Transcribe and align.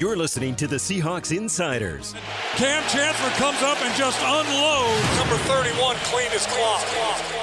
You're 0.00 0.16
listening 0.16 0.56
to 0.56 0.66
the 0.66 0.76
Seahawks 0.76 1.36
Insiders. 1.36 2.14
Kam 2.56 2.82
Chancellor 2.88 3.28
comes 3.32 3.60
up 3.60 3.76
and 3.82 3.94
just 3.94 4.18
unloads. 4.22 5.18
Number 5.18 5.36
31, 5.44 5.94
clean 6.04 6.30
his 6.30 6.46
clock. 6.46 6.82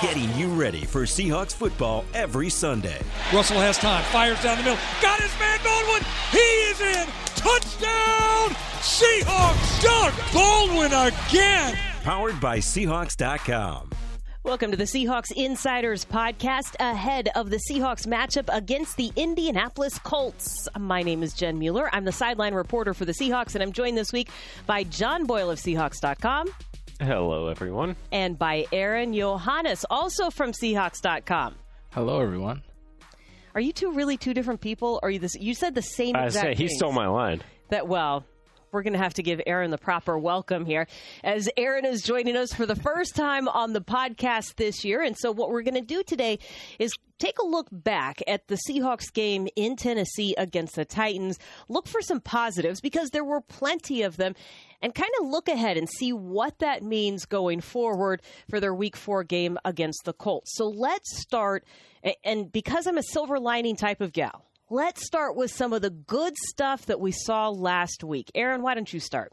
Getting 0.01 0.33
you 0.33 0.47
ready 0.47 0.83
for 0.83 1.03
Seahawks 1.03 1.53
football 1.53 2.03
every 2.15 2.49
Sunday. 2.49 2.99
Russell 3.31 3.59
has 3.59 3.77
time, 3.77 4.03
fires 4.05 4.41
down 4.41 4.57
the 4.57 4.63
middle. 4.63 4.79
Got 5.03 5.19
his 5.19 5.31
man 5.39 5.59
Baldwin. 5.63 6.01
He 6.31 6.37
is 6.39 6.81
in. 6.81 7.07
Touchdown! 7.35 8.49
Seahawks! 8.81 9.83
Doug 9.83 10.13
Baldwin 10.33 10.93
again. 10.93 11.77
Powered 12.01 12.41
by 12.41 12.57
Seahawks.com. 12.57 13.96
Welcome 14.47 14.71
to 14.71 14.77
the 14.77 14.85
Seahawks 14.85 15.33
Insiders 15.35 16.05
podcast 16.05 16.77
ahead 16.79 17.27
of 17.35 17.49
the 17.49 17.59
Seahawks 17.69 18.07
matchup 18.07 18.47
against 18.55 18.95
the 18.95 19.11
Indianapolis 19.17 19.99
Colts. 19.99 20.69
My 20.79 21.03
name 21.03 21.21
is 21.21 21.33
Jen 21.33 21.59
Mueller. 21.59 21.93
I'm 21.93 22.05
the 22.05 22.13
sideline 22.13 22.53
reporter 22.53 22.93
for 22.93 23.03
the 23.03 23.11
Seahawks, 23.11 23.55
and 23.55 23.61
I'm 23.61 23.73
joined 23.73 23.97
this 23.97 24.13
week 24.13 24.29
by 24.65 24.83
John 24.83 25.25
Boyle 25.25 25.51
of 25.51 25.59
Seahawks.com. 25.59 26.47
Hello, 27.01 27.49
everyone. 27.49 27.97
And 28.13 28.39
by 28.39 28.65
Aaron 28.71 29.13
Johannes, 29.13 29.83
also 29.89 30.29
from 30.29 30.53
Seahawks.com. 30.53 31.55
Hello, 31.91 32.21
everyone. 32.21 32.63
Are 33.53 33.59
you 33.61 33.73
two 33.73 33.91
really 33.91 34.15
two 34.15 34.33
different 34.33 34.61
people? 34.61 35.01
Or 35.03 35.09
are 35.09 35.11
you 35.11 35.19
this? 35.19 35.35
You 35.35 35.55
said 35.55 35.75
the 35.75 35.81
same 35.81 36.15
I 36.15 36.27
exact 36.27 36.45
say 36.45 36.49
he 36.51 36.67
things. 36.67 36.77
stole 36.77 36.93
my 36.93 37.07
line. 37.07 37.41
That 37.67 37.89
well, 37.89 38.25
we're 38.77 38.83
going 38.83 38.93
to 38.93 38.99
have 38.99 39.15
to 39.15 39.23
give 39.23 39.41
Aaron 39.47 39.71
the 39.71 39.77
proper 39.79 40.19
welcome 40.19 40.63
here 40.63 40.85
as 41.23 41.49
Aaron 41.57 41.83
is 41.83 42.03
joining 42.03 42.37
us 42.37 42.53
for 42.53 42.67
the 42.67 42.75
first 42.75 43.15
time 43.15 43.47
on 43.47 43.73
the 43.73 43.81
podcast 43.81 44.53
this 44.53 44.85
year. 44.85 45.01
And 45.01 45.17
so, 45.17 45.31
what 45.31 45.49
we're 45.49 45.63
going 45.63 45.73
to 45.73 45.81
do 45.81 46.03
today 46.03 46.37
is 46.77 46.93
take 47.17 47.39
a 47.39 47.45
look 47.45 47.65
back 47.71 48.21
at 48.27 48.47
the 48.49 48.59
Seahawks 48.69 49.11
game 49.11 49.47
in 49.55 49.77
Tennessee 49.77 50.35
against 50.37 50.75
the 50.75 50.85
Titans, 50.85 51.39
look 51.69 51.87
for 51.87 52.03
some 52.03 52.21
positives 52.21 52.79
because 52.79 53.09
there 53.09 53.23
were 53.23 53.41
plenty 53.41 54.03
of 54.03 54.17
them, 54.17 54.35
and 54.79 54.93
kind 54.93 55.11
of 55.19 55.25
look 55.25 55.47
ahead 55.47 55.75
and 55.77 55.89
see 55.89 56.13
what 56.13 56.59
that 56.59 56.83
means 56.83 57.25
going 57.25 57.61
forward 57.61 58.21
for 58.47 58.59
their 58.59 58.75
week 58.75 58.95
four 58.95 59.23
game 59.23 59.57
against 59.65 60.05
the 60.05 60.13
Colts. 60.13 60.51
So, 60.53 60.67
let's 60.67 61.19
start. 61.19 61.65
And 62.23 62.51
because 62.51 62.85
I'm 62.85 62.99
a 62.99 63.03
silver 63.03 63.39
lining 63.39 63.75
type 63.75 64.01
of 64.01 64.13
gal, 64.13 64.46
Let's 64.69 65.05
start 65.05 65.37
with 65.37 65.49
some 65.49 65.71
of 65.71 65.81
the 65.81 65.89
good 65.89 66.33
stuff 66.49 66.87
that 66.87 66.99
we 66.99 67.13
saw 67.13 67.47
last 67.47 68.03
week. 68.03 68.29
Aaron, 68.35 68.61
why 68.61 68.75
don't 68.75 68.91
you 68.91 68.99
start? 68.99 69.31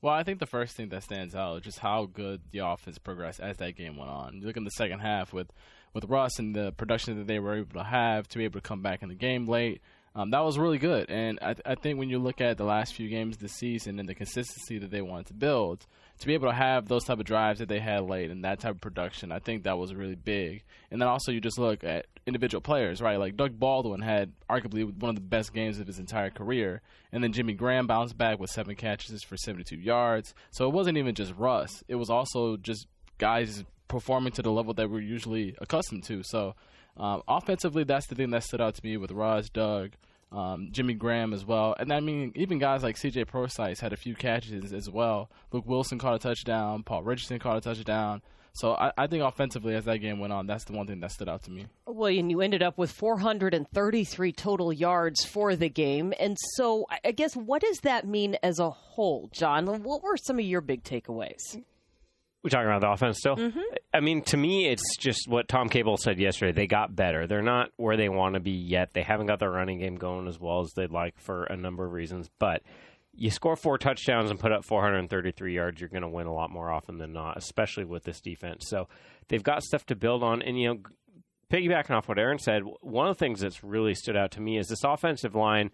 Well, 0.00 0.14
I 0.14 0.22
think 0.22 0.38
the 0.38 0.46
first 0.46 0.74
thing 0.74 0.88
that 0.88 1.02
stands 1.02 1.34
out 1.34 1.56
is 1.56 1.62
just 1.64 1.80
how 1.80 2.06
good 2.06 2.40
the 2.50 2.60
offense 2.60 2.96
progressed 2.96 3.40
as 3.40 3.58
that 3.58 3.76
game 3.76 3.98
went 3.98 4.10
on. 4.10 4.40
You 4.40 4.46
look 4.46 4.56
in 4.56 4.64
the 4.64 4.70
second 4.70 5.00
half 5.00 5.34
with 5.34 5.52
with 5.92 6.04
Russ 6.04 6.38
and 6.38 6.54
the 6.54 6.72
production 6.72 7.18
that 7.18 7.26
they 7.26 7.38
were 7.38 7.56
able 7.56 7.74
to 7.78 7.84
have 7.84 8.26
to 8.28 8.38
be 8.38 8.44
able 8.44 8.58
to 8.58 8.66
come 8.66 8.80
back 8.80 9.02
in 9.02 9.10
the 9.10 9.14
game 9.14 9.44
late. 9.46 9.82
Um, 10.14 10.30
that 10.30 10.44
was 10.44 10.58
really 10.58 10.78
good. 10.78 11.08
And 11.08 11.38
I, 11.40 11.54
I 11.64 11.74
think 11.76 11.98
when 11.98 12.10
you 12.10 12.18
look 12.18 12.40
at 12.40 12.56
the 12.56 12.64
last 12.64 12.94
few 12.94 13.08
games 13.08 13.36
this 13.36 13.52
season 13.52 14.00
and 14.00 14.08
the 14.08 14.14
consistency 14.14 14.78
that 14.78 14.90
they 14.90 15.02
wanted 15.02 15.26
to 15.26 15.34
build, 15.34 15.86
to 16.18 16.26
be 16.26 16.34
able 16.34 16.48
to 16.48 16.54
have 16.54 16.88
those 16.88 17.04
type 17.04 17.18
of 17.18 17.24
drives 17.24 17.60
that 17.60 17.68
they 17.68 17.78
had 17.78 18.02
late 18.02 18.30
and 18.30 18.44
that 18.44 18.60
type 18.60 18.74
of 18.74 18.80
production, 18.80 19.30
I 19.32 19.38
think 19.38 19.62
that 19.64 19.78
was 19.78 19.94
really 19.94 20.16
big. 20.16 20.64
And 20.90 21.00
then 21.00 21.08
also 21.08 21.30
you 21.32 21.40
just 21.40 21.58
look 21.58 21.84
at 21.84 22.06
individual 22.26 22.60
players, 22.60 23.00
right? 23.00 23.18
Like 23.18 23.36
Doug 23.36 23.58
Baldwin 23.58 24.00
had 24.00 24.32
arguably 24.48 24.84
one 24.84 25.10
of 25.10 25.14
the 25.14 25.22
best 25.22 25.54
games 25.54 25.78
of 25.78 25.86
his 25.86 25.98
entire 25.98 26.30
career, 26.30 26.82
and 27.12 27.22
then 27.22 27.32
Jimmy 27.32 27.54
Graham 27.54 27.86
bounced 27.86 28.18
back 28.18 28.38
with 28.38 28.50
seven 28.50 28.74
catches 28.74 29.22
for 29.22 29.36
72 29.36 29.76
yards. 29.76 30.34
So 30.50 30.66
it 30.66 30.74
wasn't 30.74 30.98
even 30.98 31.14
just 31.14 31.34
Russ; 31.36 31.82
it 31.88 31.94
was 31.94 32.10
also 32.10 32.56
just 32.56 32.86
guys 33.18 33.64
performing 33.88 34.32
to 34.32 34.42
the 34.42 34.52
level 34.52 34.74
that 34.74 34.90
we're 34.90 35.00
usually 35.00 35.56
accustomed 35.60 36.04
to. 36.04 36.22
So 36.22 36.54
um, 37.00 37.22
offensively, 37.26 37.84
that's 37.84 38.06
the 38.06 38.14
thing 38.14 38.30
that 38.30 38.44
stood 38.44 38.60
out 38.60 38.74
to 38.74 38.84
me 38.84 38.96
with 38.98 39.10
Russ, 39.10 39.48
Doug. 39.48 39.92
Um, 40.32 40.68
Jimmy 40.70 40.94
Graham 40.94 41.32
as 41.32 41.44
well. 41.44 41.74
And 41.76 41.92
I 41.92 41.98
mean, 41.98 42.30
even 42.36 42.60
guys 42.60 42.84
like 42.84 42.94
CJ 42.94 43.26
Prosise 43.26 43.80
had 43.80 43.92
a 43.92 43.96
few 43.96 44.14
catches 44.14 44.72
as 44.72 44.88
well. 44.88 45.28
Luke 45.50 45.66
Wilson 45.66 45.98
caught 45.98 46.14
a 46.14 46.18
touchdown. 46.20 46.84
Paul 46.84 47.02
Richardson 47.02 47.40
caught 47.40 47.56
a 47.56 47.60
touchdown. 47.60 48.22
So 48.52 48.74
I, 48.74 48.92
I, 48.96 49.06
think 49.06 49.22
offensively, 49.22 49.74
as 49.74 49.84
that 49.86 49.98
game 49.98 50.18
went 50.18 50.32
on, 50.32 50.46
that's 50.46 50.64
the 50.64 50.72
one 50.72 50.86
thing 50.86 51.00
that 51.00 51.12
stood 51.12 51.28
out 51.28 51.42
to 51.44 51.50
me. 51.50 51.66
Well, 51.86 52.12
and 52.12 52.30
you 52.30 52.40
ended 52.40 52.62
up 52.62 52.78
with 52.78 52.92
433 52.92 54.32
total 54.32 54.72
yards 54.72 55.24
for 55.24 55.56
the 55.56 55.68
game. 55.68 56.12
And 56.20 56.36
so 56.54 56.86
I 57.04 57.12
guess 57.12 57.34
what 57.34 57.62
does 57.62 57.80
that 57.80 58.06
mean 58.06 58.36
as 58.42 58.58
a 58.58 58.70
whole, 58.70 59.30
John? 59.32 59.66
What 59.82 60.02
were 60.02 60.16
some 60.16 60.38
of 60.38 60.44
your 60.44 60.60
big 60.60 60.84
takeaways? 60.84 61.62
We're 62.42 62.50
talking 62.50 62.68
about 62.68 62.80
the 62.80 62.90
offense 62.90 63.18
still. 63.18 63.36
Mm-hmm. 63.36 63.60
I 63.92 64.00
mean, 64.00 64.22
to 64.24 64.36
me, 64.36 64.66
it's 64.66 64.96
just 64.98 65.28
what 65.28 65.46
Tom 65.46 65.68
Cable 65.68 65.98
said 65.98 66.18
yesterday. 66.18 66.52
They 66.52 66.66
got 66.66 66.96
better. 66.96 67.26
They're 67.26 67.42
not 67.42 67.70
where 67.76 67.98
they 67.98 68.08
want 68.08 68.34
to 68.34 68.40
be 68.40 68.52
yet. 68.52 68.94
They 68.94 69.02
haven't 69.02 69.26
got 69.26 69.40
their 69.40 69.50
running 69.50 69.78
game 69.78 69.96
going 69.96 70.26
as 70.26 70.40
well 70.40 70.60
as 70.60 70.72
they'd 70.74 70.90
like 70.90 71.18
for 71.18 71.44
a 71.44 71.56
number 71.56 71.84
of 71.84 71.92
reasons. 71.92 72.30
But 72.38 72.62
you 73.14 73.30
score 73.30 73.56
four 73.56 73.76
touchdowns 73.76 74.30
and 74.30 74.40
put 74.40 74.52
up 74.52 74.64
433 74.64 75.54
yards, 75.54 75.80
you're 75.80 75.90
going 75.90 76.02
to 76.02 76.08
win 76.08 76.26
a 76.26 76.32
lot 76.32 76.50
more 76.50 76.70
often 76.70 76.96
than 76.96 77.12
not, 77.12 77.36
especially 77.36 77.84
with 77.84 78.04
this 78.04 78.20
defense. 78.20 78.66
So 78.68 78.88
they've 79.28 79.42
got 79.42 79.62
stuff 79.62 79.84
to 79.86 79.96
build 79.96 80.22
on. 80.22 80.40
And, 80.40 80.58
you 80.58 80.68
know, 80.68 80.80
piggybacking 81.52 81.90
off 81.90 82.08
what 82.08 82.18
Aaron 82.18 82.38
said, 82.38 82.62
one 82.80 83.08
of 83.08 83.16
the 83.16 83.24
things 83.24 83.40
that's 83.40 83.62
really 83.62 83.94
stood 83.94 84.16
out 84.16 84.30
to 84.32 84.40
me 84.40 84.56
is 84.56 84.68
this 84.68 84.84
offensive 84.84 85.34
line 85.34 85.70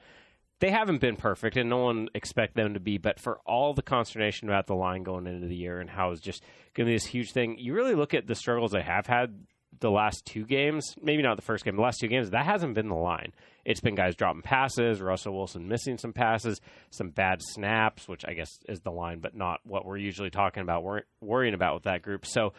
they 0.60 0.70
haven't 0.70 1.00
been 1.00 1.16
perfect, 1.16 1.56
and 1.56 1.68
no 1.68 1.78
one 1.78 2.08
expect 2.14 2.54
them 2.54 2.74
to 2.74 2.80
be. 2.80 2.98
But 2.98 3.20
for 3.20 3.38
all 3.44 3.74
the 3.74 3.82
consternation 3.82 4.48
about 4.48 4.66
the 4.66 4.74
line 4.74 5.02
going 5.02 5.26
into 5.26 5.46
the 5.46 5.56
year 5.56 5.80
and 5.80 5.90
how 5.90 6.12
it's 6.12 6.20
just 6.20 6.42
going 6.74 6.86
to 6.86 6.90
be 6.90 6.96
this 6.96 7.06
huge 7.06 7.32
thing, 7.32 7.56
you 7.58 7.74
really 7.74 7.94
look 7.94 8.14
at 8.14 8.26
the 8.26 8.34
struggles 8.34 8.72
they 8.72 8.82
have 8.82 9.06
had 9.06 9.46
the 9.80 9.90
last 9.90 10.24
two 10.24 10.44
games. 10.44 10.94
Maybe 11.02 11.22
not 11.22 11.36
the 11.36 11.42
first 11.42 11.64
game, 11.64 11.76
the 11.76 11.82
last 11.82 12.00
two 12.00 12.08
games. 12.08 12.30
That 12.30 12.46
hasn't 12.46 12.74
been 12.74 12.88
the 12.88 12.94
line. 12.94 13.32
It's 13.64 13.80
been 13.80 13.94
guys 13.94 14.16
dropping 14.16 14.42
passes, 14.42 15.00
Russell 15.00 15.36
Wilson 15.36 15.68
missing 15.68 15.98
some 15.98 16.12
passes, 16.12 16.60
some 16.90 17.10
bad 17.10 17.40
snaps, 17.42 18.08
which 18.08 18.24
I 18.26 18.32
guess 18.32 18.48
is 18.68 18.80
the 18.80 18.92
line, 18.92 19.18
but 19.18 19.36
not 19.36 19.60
what 19.64 19.84
we're 19.84 19.98
usually 19.98 20.30
talking 20.30 20.62
about, 20.62 20.82
wor- 20.82 21.06
worrying 21.20 21.54
about 21.54 21.74
with 21.74 21.82
that 21.84 22.02
group. 22.02 22.24
So 22.24 22.52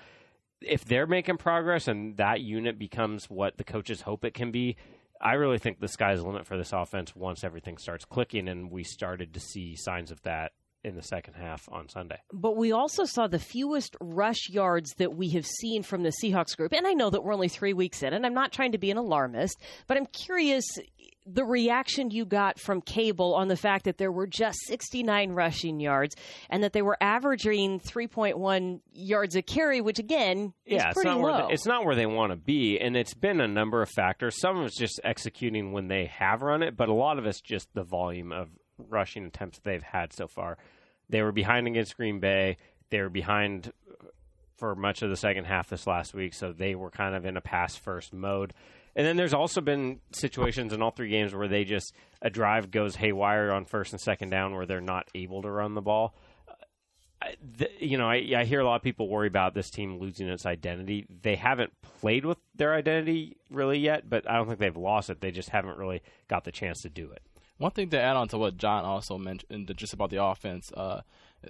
if 0.61 0.85
they're 0.85 1.07
making 1.07 1.37
progress 1.37 1.87
and 1.87 2.17
that 2.17 2.41
unit 2.41 2.77
becomes 2.77 3.29
what 3.29 3.57
the 3.57 3.63
coaches 3.63 4.01
hope 4.01 4.25
it 4.25 4.33
can 4.33 4.51
be, 4.51 4.75
I 5.21 5.33
really 5.33 5.57
think 5.57 5.79
the 5.79 5.87
sky's 5.87 6.19
the 6.19 6.27
limit 6.27 6.45
for 6.45 6.57
this 6.57 6.73
offense 6.73 7.15
once 7.15 7.43
everything 7.43 7.77
starts 7.77 8.05
clicking, 8.05 8.47
and 8.47 8.71
we 8.71 8.83
started 8.83 9.33
to 9.33 9.39
see 9.39 9.75
signs 9.75 10.11
of 10.11 10.21
that 10.23 10.51
in 10.83 10.95
the 10.95 11.01
second 11.01 11.33
half 11.33 11.67
on 11.71 11.89
Sunday. 11.89 12.19
But 12.31 12.55
we 12.55 12.71
also 12.71 13.03
saw 13.03 13.27
the 13.27 13.39
fewest 13.39 13.95
rush 13.99 14.49
yards 14.49 14.93
that 14.97 15.15
we 15.15 15.29
have 15.29 15.45
seen 15.45 15.83
from 15.83 16.03
the 16.03 16.13
Seahawks 16.23 16.55
group. 16.55 16.71
And 16.71 16.87
I 16.87 16.93
know 16.93 17.09
that 17.09 17.23
we're 17.23 17.33
only 17.33 17.49
three 17.49 17.73
weeks 17.73 18.03
in, 18.03 18.13
and 18.13 18.25
I'm 18.25 18.33
not 18.33 18.51
trying 18.51 18.71
to 18.71 18.77
be 18.77 18.91
an 18.91 18.97
alarmist, 18.97 19.59
but 19.87 19.97
I'm 19.97 20.05
curious 20.05 20.65
the 21.27 21.43
reaction 21.43 22.09
you 22.09 22.25
got 22.25 22.59
from 22.59 22.81
Cable 22.81 23.35
on 23.35 23.47
the 23.47 23.57
fact 23.57 23.85
that 23.85 23.97
there 23.97 24.11
were 24.11 24.27
just 24.27 24.57
69 24.67 25.31
rushing 25.31 25.79
yards 25.79 26.15
and 26.49 26.63
that 26.63 26.73
they 26.73 26.81
were 26.81 26.97
averaging 27.01 27.79
3.1 27.79 28.79
yards 28.93 29.35
a 29.35 29.41
carry, 29.41 29.81
which 29.81 29.99
again 29.99 30.53
is 30.65 30.77
yeah, 30.77 30.91
pretty 30.93 31.09
it's 31.09 31.19
not 31.19 31.47
they, 31.47 31.53
it's 31.53 31.65
not 31.65 31.85
where 31.85 31.95
they 31.95 32.05
want 32.05 32.31
to 32.31 32.37
be, 32.37 32.79
and 32.79 32.95
it's 32.95 33.13
been 33.13 33.41
a 33.41 33.47
number 33.47 33.81
of 33.81 33.89
factors. 33.89 34.39
Some 34.39 34.57
of 34.57 34.65
it's 34.65 34.77
just 34.77 34.99
executing 35.03 35.73
when 35.73 35.87
they 35.87 36.05
have 36.05 36.41
run 36.41 36.63
it, 36.63 36.77
but 36.77 36.89
a 36.89 36.93
lot 36.93 37.19
of 37.19 37.25
it's 37.25 37.41
just 37.41 37.67
the 37.73 37.83
volume 37.83 38.31
of 38.31 38.49
rushing 38.77 39.25
attempts 39.25 39.59
they've 39.59 39.83
had 39.83 40.13
so 40.13 40.27
far. 40.27 40.57
They 41.09 41.21
were 41.21 41.31
behind 41.31 41.67
against 41.67 41.97
Green 41.97 42.19
Bay. 42.19 42.57
They 42.89 43.01
were 43.01 43.09
behind 43.09 43.71
for 44.57 44.75
much 44.75 45.01
of 45.01 45.09
the 45.09 45.15
second 45.15 45.45
half 45.45 45.69
this 45.69 45.85
last 45.85 46.13
week, 46.13 46.33
so 46.33 46.51
they 46.51 46.75
were 46.75 46.89
kind 46.89 47.15
of 47.15 47.25
in 47.25 47.37
a 47.37 47.41
pass 47.41 47.75
first 47.75 48.13
mode. 48.13 48.53
And 48.97 49.05
then 49.05 49.15
there's 49.15 49.33
also 49.33 49.61
been 49.61 49.99
situations 50.11 50.73
in 50.73 50.81
all 50.81 50.89
three 50.89 51.09
games 51.09 51.33
where 51.33 51.47
they 51.47 51.63
just 51.63 51.93
a 52.19 52.31
drive 52.31 52.71
goes 52.71 52.95
haywire 52.95 53.51
on 53.51 53.65
first 53.65 53.93
and 53.93 54.01
second 54.01 54.31
down 54.31 54.55
where 54.55 54.65
they're 54.65 54.81
not 54.81 55.07
able 55.13 55.43
to 55.43 55.51
run 55.51 55.75
the 55.75 55.83
ball. 55.83 56.15
Uh, 57.21 57.27
the, 57.57 57.69
you 57.79 57.99
know, 57.99 58.09
I, 58.09 58.33
I 58.35 58.45
hear 58.45 58.59
a 58.59 58.65
lot 58.65 58.77
of 58.77 58.81
people 58.81 59.07
worry 59.07 59.27
about 59.27 59.53
this 59.53 59.69
team 59.69 59.99
losing 59.99 60.27
its 60.27 60.47
identity. 60.47 61.05
They 61.21 61.35
haven't 61.35 61.73
played 61.99 62.25
with 62.25 62.39
their 62.55 62.73
identity 62.73 63.37
really 63.51 63.77
yet, 63.77 64.09
but 64.09 64.27
I 64.27 64.35
don't 64.35 64.47
think 64.47 64.57
they've 64.57 64.75
lost 64.75 65.11
it. 65.11 65.21
They 65.21 65.29
just 65.29 65.49
haven't 65.49 65.77
really 65.77 66.01
got 66.27 66.43
the 66.43 66.51
chance 66.51 66.81
to 66.81 66.89
do 66.89 67.11
it. 67.11 67.21
One 67.59 67.71
thing 67.71 67.91
to 67.91 68.01
add 68.01 68.15
on 68.15 68.27
to 68.29 68.39
what 68.39 68.57
John 68.57 68.83
also 68.83 69.19
mentioned, 69.19 69.71
just 69.75 69.93
about 69.93 70.09
the 70.09 70.23
offense, 70.23 70.71
uh, 70.75 71.01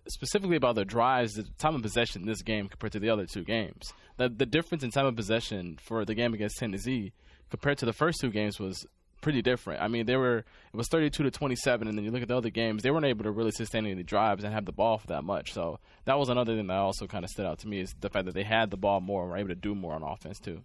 specifically 0.10 0.57
about 0.57 0.75
the 0.75 0.86
drives, 0.86 1.36
the 1.36 1.44
time 1.57 1.75
of 1.75 1.81
possession 1.81 2.24
in 2.24 2.27
this 2.27 2.42
game 2.42 2.68
compared 2.68 2.92
to 2.94 3.00
the 3.00 3.10
other 3.10 3.25
two 3.25 3.44
games. 3.44 3.94
The 4.18 4.30
the 4.30 4.45
difference 4.45 4.83
in 4.83 4.92
time 4.92 5.06
of 5.06 5.16
possession 5.16 5.77
for 5.81 6.06
the 6.06 6.16
game 6.16 6.33
against 6.33 6.57
Tennessee 6.57 7.13
compared 7.50 7.78
to 7.80 7.86
the 7.86 7.94
first 7.94 8.20
two 8.20 8.30
games 8.30 8.60
was 8.60 8.86
pretty 9.22 9.42
different. 9.42 9.82
I 9.82 9.88
mean, 9.88 10.06
they 10.06 10.16
were 10.16 10.40
it 10.40 10.46
was 10.76 10.88
32 10.88 11.24
to 11.24 11.32
27, 11.32 11.88
and 11.88 11.98
then 11.98 12.06
you 12.06 12.12
look 12.12 12.22
at 12.22 12.28
the 12.28 12.38
other 12.38 12.50
games, 12.50 12.84
they 12.84 12.92
weren't 12.92 13.06
able 13.06 13.24
to 13.24 13.32
really 13.32 13.52
sustain 13.52 13.86
any 13.86 14.04
drives 14.04 14.44
and 14.44 14.54
have 14.54 14.66
the 14.66 14.72
ball 14.72 14.98
for 14.98 15.08
that 15.08 15.24
much. 15.24 15.54
So 15.54 15.80
that 16.06 16.18
was 16.18 16.30
another 16.30 16.56
thing 16.56 16.68
that 16.68 16.78
also 16.78 17.08
kind 17.08 17.24
of 17.24 17.30
stood 17.30 17.46
out 17.46 17.60
to 17.60 17.68
me 17.68 17.80
is 17.80 17.94
the 18.00 18.10
fact 18.10 18.26
that 18.26 18.36
they 18.36 18.44
had 18.44 18.70
the 18.70 18.78
ball 18.78 19.02
more 19.02 19.24
and 19.24 19.32
were 19.32 19.38
able 19.38 19.50
to 19.50 19.56
do 19.56 19.76
more 19.76 19.94
on 19.94 20.04
offense 20.04 20.40
too. 20.40 20.62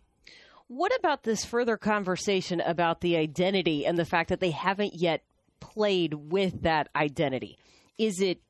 What 0.69 0.93
about 0.99 1.25
this 1.25 1.45
further 1.45 1.77
conversation 1.77 2.61
about 2.61 3.01
the 3.01 3.17
identity 3.17 3.85
and 3.85 3.99
the 3.99 4.05
fact 4.05 4.31
that 4.31 4.41
they 4.41 4.53
haven't 4.53 4.95
yet 4.95 5.23
played 5.61 6.15
with 6.15 6.63
that 6.63 6.89
identity? 6.97 7.59
Is 7.99 8.21
it 8.21 8.41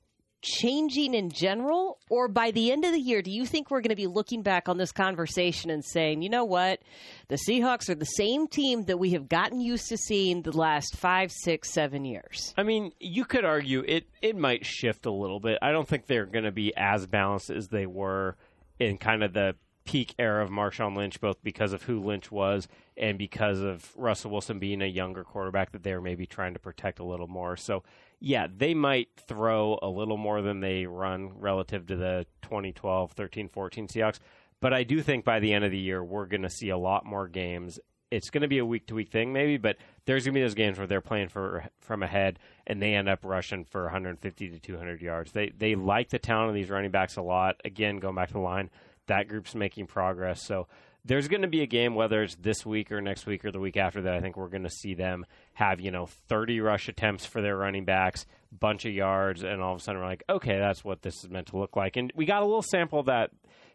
changing 0.43 1.15
in 1.15 1.31
general? 1.31 1.99
Or 2.11 2.29
by 2.29 2.51
the 2.51 2.71
end 2.73 2.85
of 2.85 2.93
the 2.93 3.01
year, 3.01 3.23
do 3.23 3.31
you 3.31 3.47
think 3.47 3.71
we're 3.71 3.81
going 3.81 3.91
to 3.91 3.97
be 3.97 4.07
looking 4.07 4.43
back 4.43 4.69
on 4.69 4.77
this 4.77 4.93
conversation 4.93 5.71
and 5.71 5.85
saying, 5.85 6.23
you 6.23 6.29
know 6.29 6.45
what? 6.45 6.81
The 7.29 7.37
Seahawks 7.37 7.89
are 7.89 7.95
the 7.95 8.05
same 8.05 8.49
team 8.49 8.85
that 8.85 8.99
we 8.99 9.11
have 9.11 9.29
gotten 9.29 9.61
used 9.61 9.89
to 9.89 9.97
seeing 9.97 10.43
the 10.43 10.57
last 10.57 10.97
five, 10.97 11.33
six, 11.33 11.71
seven 11.71 12.05
years. 12.05 12.53
I 12.57 12.63
mean, 12.63 12.93
you 13.01 13.25
could 13.25 13.45
argue 13.45 13.85
it, 13.87 14.09
it 14.21 14.37
might 14.37 14.67
shift 14.67 15.07
a 15.07 15.13
little 15.13 15.41
bit. 15.41 15.59
I 15.63 15.73
don't 15.73 15.89
think 15.89 16.07
they're 16.07 16.27
going 16.27 16.45
to 16.45 16.53
be 16.53 16.73
as 16.77 17.07
balanced 17.07 17.51
as 17.51 17.69
they 17.69 17.87
were 17.87 18.37
in 18.79 18.99
kind 18.99 19.23
of 19.23 19.33
the 19.33 19.55
peak 19.85 20.15
era 20.19 20.43
of 20.43 20.51
Marshawn 20.51 20.97
Lynch, 20.97 21.21
both 21.21 21.43
because 21.43 21.73
of 21.73 21.83
who 21.85 22.01
Lynch 22.01 22.31
was 22.31 22.69
and 22.97 23.19
because 23.19 23.61
of 23.61 23.93
Russell 23.97 24.31
Wilson 24.31 24.59
being 24.59 24.83
a 24.83 24.87
younger 24.87 25.25
quarterback 25.25 25.73
that 25.73 25.83
they 25.83 25.95
were 25.95 26.01
maybe 26.01 26.27
trying 26.27 26.55
to 26.55 26.61
protect 26.61 26.99
a 26.99 27.05
little 27.05 27.27
more. 27.27 27.57
So 27.57 27.83
yeah, 28.21 28.47
they 28.55 28.73
might 28.73 29.09
throw 29.17 29.79
a 29.83 29.89
little 29.89 30.17
more 30.17 30.43
than 30.43 30.61
they 30.61 30.87
run 30.87 31.41
relative 31.41 31.87
to 31.89 31.97
the 31.97 32.27
2012, 32.43 33.13
13, 33.13 33.49
14 33.49 33.89
Seahawks. 33.89 34.21
But 34.61 34.73
I 34.73 34.85
do 34.85 35.03
think 35.03 35.25
by 35.25 35.41
the 35.41 35.53
end 35.53 35.65
of 35.65 35.73
the 35.73 35.79
year, 35.79 36.05
we're 36.05 36.27
going 36.27 36.43
to 36.43 36.51
see 36.51 36.69
a 36.69 36.79
lot 36.79 37.05
more 37.05 37.27
games. 37.27 37.81
It's 38.13 38.31
going 38.31 38.43
to 38.43 38.49
be 38.49 38.59
a 38.59 38.65
week 38.65 38.87
to 38.87 38.95
week 38.95 39.11
thing, 39.11 39.33
maybe, 39.33 39.57
but 39.57 39.77
there's 40.05 40.25
going 40.25 40.35
to 40.35 40.39
be 40.39 40.43
those 40.43 40.55
games 40.55 40.79
where 40.79 40.87
they're 40.87 41.01
playing 41.01 41.31
for 41.31 41.65
from 41.81 42.05
ahead 42.05 42.39
and 42.67 42.81
they 42.81 42.95
end 42.95 43.09
up 43.09 43.25
rushing 43.25 43.65
for 43.65 43.85
150 43.85 44.51
to 44.51 44.61
200 44.61 45.03
yards. 45.03 45.33
They 45.33 45.49
they 45.49 45.75
like 45.75 46.11
the 46.11 46.21
talent 46.21 46.51
of 46.51 46.55
these 46.55 46.71
running 46.71 46.93
backs 46.93 47.17
a 47.17 47.23
lot. 47.23 47.61
Again, 47.65 47.97
going 47.97 48.15
back 48.15 48.29
to 48.29 48.35
the 48.35 48.41
line, 48.41 48.71
that 49.07 49.29
group's 49.29 49.55
making 49.55 49.87
progress. 49.87 50.43
So 50.43 50.69
there's 51.05 51.29
going 51.29 51.43
to 51.43 51.49
be 51.49 51.63
a 51.63 51.67
game, 51.67 51.95
whether 51.95 52.23
it's 52.23 52.37
this 52.37 52.65
week 52.65 52.93
or 52.93 53.01
next 53.01 53.27
week 53.27 53.45
or 53.45 53.51
the 53.51 53.59
week 53.59 53.77
after 53.77 54.03
that. 54.03 54.15
I 54.15 54.21
think 54.21 54.37
we're 54.37 54.49
going 54.49 54.63
to 54.63 54.71
see 54.71 54.95
them 54.95 55.27
have 55.55 55.81
you 55.81 55.91
know 55.91 56.07
30 56.29 56.61
rush 56.61 56.89
attempts 56.89 57.27
for 57.27 57.41
their 57.43 57.57
running 57.57 57.85
backs, 57.85 58.27
bunch 58.53 58.85
of 58.85 58.93
yards, 58.93 59.43
and 59.43 59.61
all 59.61 59.75
of 59.75 59.81
a 59.81 59.83
sudden 59.83 60.01
we're 60.01 60.07
like, 60.07 60.25
okay, 60.29 60.59
that's 60.59 60.85
what 60.85 61.03
this 61.03 61.25
is 61.25 61.31
meant 61.31 61.49
to 61.49 61.59
look 61.59 61.77
like. 61.77 61.97
And 61.97 62.13
we 62.15 62.25
got 62.25 62.43
a 62.43 62.47
little 62.47 62.63
sample 62.63 63.01
of 63.01 63.07
that. 63.07 63.31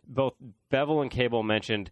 Both 0.07 0.35
Bevell 0.71 1.01
and 1.01 1.11
Cable 1.11 1.43
mentioned 1.43 1.91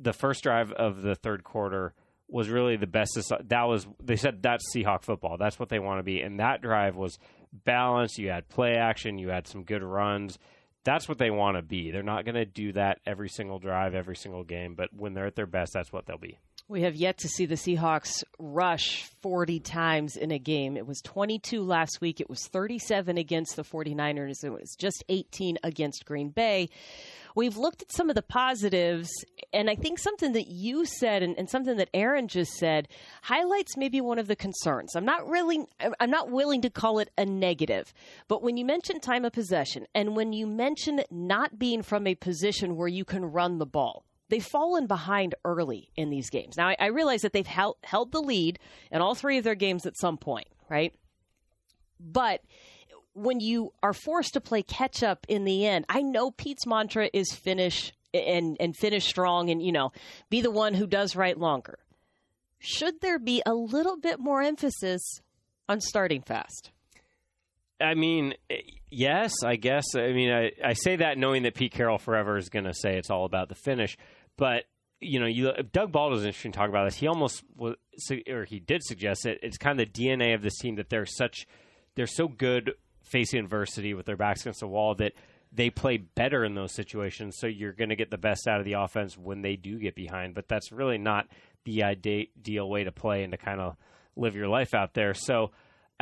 the 0.00 0.12
first 0.12 0.42
drive 0.42 0.72
of 0.72 1.02
the 1.02 1.14
third 1.14 1.44
quarter 1.44 1.94
was 2.28 2.48
really 2.48 2.76
the 2.76 2.88
best. 2.88 3.16
That 3.48 3.68
was 3.68 3.86
they 4.02 4.16
said 4.16 4.42
that's 4.42 4.74
Seahawk 4.74 5.02
football. 5.02 5.36
That's 5.38 5.60
what 5.60 5.68
they 5.68 5.78
want 5.78 6.00
to 6.00 6.02
be, 6.02 6.20
and 6.20 6.40
that 6.40 6.60
drive 6.60 6.96
was 6.96 7.18
balanced. 7.52 8.18
You 8.18 8.30
had 8.30 8.48
play 8.48 8.74
action. 8.74 9.18
You 9.18 9.28
had 9.28 9.46
some 9.46 9.62
good 9.62 9.82
runs 9.82 10.38
that's 10.84 11.08
what 11.08 11.18
they 11.18 11.30
want 11.30 11.56
to 11.56 11.62
be. 11.62 11.90
They're 11.90 12.02
not 12.02 12.24
going 12.24 12.34
to 12.34 12.44
do 12.44 12.72
that 12.72 13.00
every 13.06 13.28
single 13.28 13.58
drive, 13.58 13.94
every 13.94 14.16
single 14.16 14.44
game, 14.44 14.74
but 14.74 14.92
when 14.92 15.14
they're 15.14 15.26
at 15.26 15.36
their 15.36 15.46
best, 15.46 15.72
that's 15.72 15.92
what 15.92 16.06
they'll 16.06 16.18
be. 16.18 16.38
We 16.72 16.80
have 16.82 16.96
yet 16.96 17.18
to 17.18 17.28
see 17.28 17.44
the 17.44 17.56
Seahawks 17.56 18.24
rush 18.38 19.04
40 19.20 19.60
times 19.60 20.16
in 20.16 20.30
a 20.30 20.38
game. 20.38 20.78
It 20.78 20.86
was 20.86 21.02
22 21.02 21.62
last 21.62 22.00
week. 22.00 22.18
It 22.18 22.30
was 22.30 22.48
37 22.48 23.18
against 23.18 23.56
the 23.56 23.62
49ers. 23.62 24.42
It 24.42 24.48
was 24.48 24.74
just 24.78 25.04
18 25.10 25.58
against 25.62 26.06
Green 26.06 26.30
Bay 26.30 26.70
we've 27.34 27.56
looked 27.56 27.82
at 27.82 27.92
some 27.92 28.08
of 28.08 28.14
the 28.14 28.22
positives, 28.22 29.10
and 29.52 29.70
I 29.70 29.74
think 29.74 29.98
something 29.98 30.32
that 30.32 30.48
you 30.48 30.84
said 30.84 31.22
and, 31.22 31.36
and, 31.38 31.48
something 31.48 31.76
that 31.76 31.90
Aaron 31.94 32.28
just 32.28 32.52
said 32.52 32.88
highlights 33.22 33.76
maybe 33.76 34.00
one 34.00 34.18
of 34.18 34.28
the 34.28 34.36
concerns. 34.36 34.94
I'm 34.94 35.04
not 35.04 35.28
really, 35.28 35.64
I'm 36.00 36.10
not 36.10 36.30
willing 36.30 36.62
to 36.62 36.70
call 36.70 36.98
it 36.98 37.10
a 37.16 37.24
negative, 37.24 37.92
but 38.28 38.42
when 38.42 38.56
you 38.56 38.64
mention 38.64 39.00
time 39.00 39.24
of 39.24 39.32
possession 39.32 39.86
and 39.94 40.16
when 40.16 40.32
you 40.32 40.46
mention 40.46 41.02
not 41.10 41.58
being 41.58 41.82
from 41.82 42.06
a 42.06 42.14
position 42.14 42.76
where 42.76 42.88
you 42.88 43.04
can 43.04 43.24
run 43.24 43.58
the 43.58 43.66
ball, 43.66 44.04
they've 44.28 44.44
fallen 44.44 44.86
behind 44.86 45.34
early 45.44 45.90
in 45.96 46.10
these 46.10 46.30
games. 46.30 46.56
Now, 46.56 46.68
I, 46.68 46.76
I 46.78 46.86
realize 46.86 47.22
that 47.22 47.32
they've 47.32 47.46
held, 47.46 47.76
held 47.84 48.12
the 48.12 48.20
lead 48.20 48.58
in 48.90 49.00
all 49.00 49.14
three 49.14 49.38
of 49.38 49.44
their 49.44 49.54
games 49.54 49.86
at 49.86 49.98
some 49.98 50.16
point, 50.16 50.48
right? 50.68 50.94
But 52.00 52.40
when 53.14 53.40
you 53.40 53.72
are 53.82 53.92
forced 53.92 54.34
to 54.34 54.40
play 54.40 54.62
catch 54.62 55.02
up 55.02 55.26
in 55.28 55.44
the 55.44 55.66
end, 55.66 55.84
I 55.88 56.02
know 56.02 56.30
Pete's 56.30 56.66
mantra 56.66 57.10
is 57.12 57.32
finish 57.32 57.92
and 58.14 58.56
and 58.60 58.76
finish 58.76 59.06
strong 59.06 59.48
and 59.48 59.62
you 59.62 59.72
know 59.72 59.90
be 60.28 60.42
the 60.42 60.50
one 60.50 60.74
who 60.74 60.86
does 60.86 61.16
right 61.16 61.38
longer. 61.38 61.78
Should 62.58 63.00
there 63.00 63.18
be 63.18 63.42
a 63.44 63.54
little 63.54 63.96
bit 63.96 64.18
more 64.20 64.42
emphasis 64.42 65.20
on 65.68 65.80
starting 65.80 66.22
fast? 66.22 66.70
I 67.82 67.94
mean, 67.94 68.34
eh, 68.50 68.56
yes, 68.90 69.32
I 69.44 69.56
guess. 69.56 69.84
I 69.94 70.12
mean, 70.12 70.30
I, 70.30 70.52
I 70.64 70.72
say 70.74 70.96
that 70.96 71.18
knowing 71.18 71.42
that 71.44 71.54
Pete 71.54 71.72
Carroll 71.72 71.98
forever 71.98 72.36
is 72.36 72.48
going 72.48 72.64
to 72.64 72.74
say 72.74 72.96
it's 72.96 73.10
all 73.10 73.24
about 73.24 73.48
the 73.48 73.54
finish, 73.54 73.96
but 74.36 74.64
you 75.00 75.18
know, 75.18 75.26
you 75.26 75.52
Doug 75.72 75.90
Baldwin 75.92 76.20
is 76.20 76.24
interesting 76.24 76.52
to 76.52 76.58
talk 76.58 76.68
about 76.68 76.84
this. 76.84 76.96
He 76.96 77.08
almost 77.08 77.42
was, 77.56 77.74
or 78.28 78.44
he 78.44 78.60
did 78.60 78.82
suggest 78.84 79.26
it. 79.26 79.40
It's 79.42 79.58
kind 79.58 79.80
of 79.80 79.92
the 79.92 79.92
DNA 79.92 80.34
of 80.34 80.42
this 80.42 80.56
team 80.58 80.76
that 80.76 80.90
they're 80.90 81.06
such, 81.06 81.46
they're 81.96 82.06
so 82.06 82.28
good 82.28 82.74
facing 83.02 83.40
adversity 83.40 83.94
with 83.94 84.06
their 84.06 84.16
backs 84.16 84.42
against 84.42 84.60
the 84.60 84.68
wall 84.68 84.94
that 84.96 85.12
they 85.52 85.70
play 85.70 85.98
better 85.98 86.44
in 86.44 86.54
those 86.54 86.72
situations. 86.72 87.36
So 87.38 87.46
you're 87.46 87.72
going 87.72 87.90
to 87.90 87.96
get 87.96 88.10
the 88.10 88.16
best 88.16 88.46
out 88.48 88.60
of 88.60 88.64
the 88.64 88.74
offense 88.74 89.18
when 89.18 89.42
they 89.42 89.56
do 89.56 89.78
get 89.78 89.94
behind. 89.94 90.34
But 90.34 90.48
that's 90.48 90.72
really 90.72 90.98
not 90.98 91.26
the 91.64 91.82
ideal 91.84 92.68
way 92.68 92.84
to 92.84 92.92
play 92.92 93.22
and 93.22 93.32
to 93.32 93.38
kind 93.38 93.60
of 93.60 93.76
live 94.16 94.34
your 94.34 94.48
life 94.48 94.72
out 94.72 94.94
there. 94.94 95.14
So, 95.14 95.50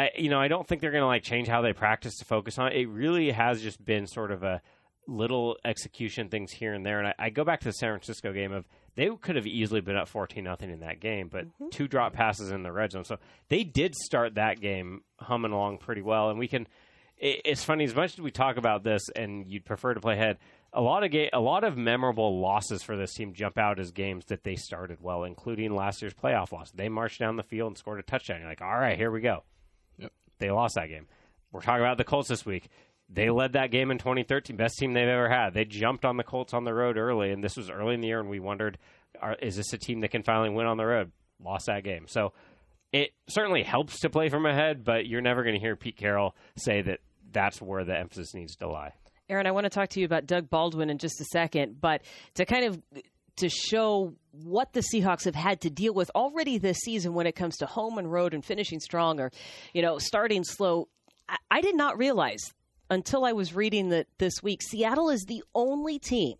I, 0.00 0.10
you 0.16 0.30
know, 0.30 0.40
I 0.40 0.48
don't 0.48 0.66
think 0.66 0.80
they're 0.80 0.90
going 0.90 1.02
to 1.02 1.06
like 1.06 1.22
change 1.22 1.48
how 1.48 1.62
they 1.62 1.72
practice 1.72 2.16
to 2.18 2.24
focus 2.24 2.58
on 2.58 2.68
it. 2.68 2.76
It 2.76 2.86
really 2.88 3.30
has 3.30 3.60
just 3.60 3.84
been 3.84 4.06
sort 4.06 4.30
of 4.30 4.42
a 4.42 4.62
little 5.06 5.56
execution 5.64 6.28
things 6.28 6.52
here 6.52 6.72
and 6.72 6.86
there. 6.86 6.98
And 6.98 7.08
I, 7.08 7.14
I 7.18 7.30
go 7.30 7.44
back 7.44 7.60
to 7.60 7.68
the 7.68 7.72
San 7.72 7.90
Francisco 7.90 8.32
game 8.32 8.52
of 8.52 8.66
they 8.96 9.10
could 9.20 9.36
have 9.36 9.46
easily 9.46 9.80
been 9.80 9.96
up 9.96 10.08
14 10.08 10.42
nothing 10.42 10.70
in 10.70 10.80
that 10.80 11.00
game, 11.00 11.28
but 11.28 11.46
mm-hmm. 11.46 11.68
two 11.70 11.86
drop 11.86 12.12
passes 12.12 12.50
in 12.50 12.62
the 12.62 12.72
red 12.72 12.92
zone. 12.92 13.04
So 13.04 13.18
they 13.48 13.62
did 13.62 13.94
start 13.94 14.34
that 14.34 14.60
game 14.60 15.02
humming 15.18 15.52
along 15.52 15.78
pretty 15.78 16.02
well. 16.02 16.30
And 16.30 16.38
we 16.38 16.48
can 16.48 16.66
it, 17.20 17.42
it's 17.44 17.62
funny 17.62 17.84
as 17.84 17.94
much 17.94 18.14
as 18.14 18.20
we 18.20 18.30
talk 18.30 18.56
about 18.56 18.82
this, 18.82 19.08
and 19.14 19.46
you'd 19.46 19.64
prefer 19.64 19.94
to 19.94 20.00
play 20.00 20.14
ahead. 20.14 20.38
A 20.72 20.80
lot 20.80 21.04
of 21.04 21.10
ga- 21.10 21.30
a 21.32 21.40
lot 21.40 21.64
of 21.64 21.76
memorable 21.76 22.40
losses 22.40 22.82
for 22.82 22.96
this 22.96 23.12
team 23.12 23.34
jump 23.34 23.58
out 23.58 23.78
as 23.78 23.90
games 23.90 24.24
that 24.26 24.44
they 24.44 24.56
started 24.56 24.98
well, 25.00 25.24
including 25.24 25.74
last 25.74 26.00
year's 26.00 26.14
playoff 26.14 26.52
loss. 26.52 26.70
They 26.70 26.88
marched 26.88 27.18
down 27.18 27.36
the 27.36 27.42
field 27.42 27.68
and 27.68 27.78
scored 27.78 27.98
a 27.98 28.02
touchdown. 28.02 28.40
You're 28.40 28.48
like, 28.48 28.62
all 28.62 28.78
right, 28.78 28.96
here 28.96 29.10
we 29.10 29.20
go. 29.20 29.42
They 30.40 30.50
lost 30.50 30.74
that 30.74 30.88
game. 30.88 31.06
We're 31.52 31.60
talking 31.60 31.82
about 31.82 31.98
the 31.98 32.04
Colts 32.04 32.28
this 32.28 32.44
week. 32.44 32.68
They 33.08 33.30
led 33.30 33.52
that 33.52 33.70
game 33.70 33.90
in 33.90 33.98
2013, 33.98 34.56
best 34.56 34.78
team 34.78 34.92
they've 34.92 35.08
ever 35.08 35.28
had. 35.28 35.52
They 35.52 35.64
jumped 35.64 36.04
on 36.04 36.16
the 36.16 36.22
Colts 36.22 36.54
on 36.54 36.64
the 36.64 36.74
road 36.74 36.96
early, 36.96 37.30
and 37.30 37.42
this 37.42 37.56
was 37.56 37.68
early 37.68 37.94
in 37.94 38.00
the 38.00 38.08
year, 38.08 38.20
and 38.20 38.28
we 38.28 38.38
wondered, 38.38 38.78
are, 39.20 39.34
is 39.34 39.56
this 39.56 39.72
a 39.72 39.78
team 39.78 40.00
that 40.00 40.10
can 40.10 40.22
finally 40.22 40.50
win 40.50 40.66
on 40.66 40.76
the 40.76 40.86
road? 40.86 41.10
Lost 41.42 41.66
that 41.66 41.82
game. 41.82 42.06
So 42.06 42.32
it 42.92 43.10
certainly 43.28 43.62
helps 43.62 44.00
to 44.00 44.10
play 44.10 44.28
from 44.28 44.46
ahead, 44.46 44.84
but 44.84 45.06
you're 45.06 45.20
never 45.20 45.42
going 45.42 45.54
to 45.54 45.60
hear 45.60 45.76
Pete 45.76 45.96
Carroll 45.96 46.36
say 46.56 46.82
that 46.82 47.00
that's 47.32 47.60
where 47.60 47.84
the 47.84 47.96
emphasis 47.96 48.34
needs 48.34 48.56
to 48.56 48.68
lie. 48.68 48.92
Aaron, 49.28 49.46
I 49.46 49.52
want 49.52 49.64
to 49.64 49.70
talk 49.70 49.90
to 49.90 50.00
you 50.00 50.06
about 50.06 50.26
Doug 50.26 50.50
Baldwin 50.50 50.90
in 50.90 50.98
just 50.98 51.20
a 51.20 51.24
second, 51.24 51.80
but 51.80 52.02
to 52.34 52.44
kind 52.44 52.64
of 52.64 52.82
to 53.40 53.48
show 53.48 54.14
what 54.32 54.72
the 54.72 54.80
Seahawks 54.80 55.24
have 55.24 55.34
had 55.34 55.60
to 55.62 55.70
deal 55.70 55.92
with 55.92 56.10
already 56.14 56.58
this 56.58 56.78
season 56.78 57.14
when 57.14 57.26
it 57.26 57.36
comes 57.36 57.56
to 57.58 57.66
home 57.66 57.98
and 57.98 58.10
road 58.10 58.32
and 58.32 58.44
finishing 58.44 58.80
strong 58.80 59.20
or, 59.20 59.30
you 59.74 59.82
know, 59.82 59.98
starting 59.98 60.44
slow. 60.44 60.88
I, 61.28 61.36
I 61.50 61.60
did 61.60 61.74
not 61.74 61.98
realize 61.98 62.40
until 62.88 63.24
I 63.24 63.32
was 63.32 63.54
reading 63.54 63.90
that 63.90 64.06
this 64.18 64.42
week, 64.42 64.62
Seattle 64.62 65.10
is 65.10 65.24
the 65.24 65.42
only 65.54 65.98
team 65.98 66.36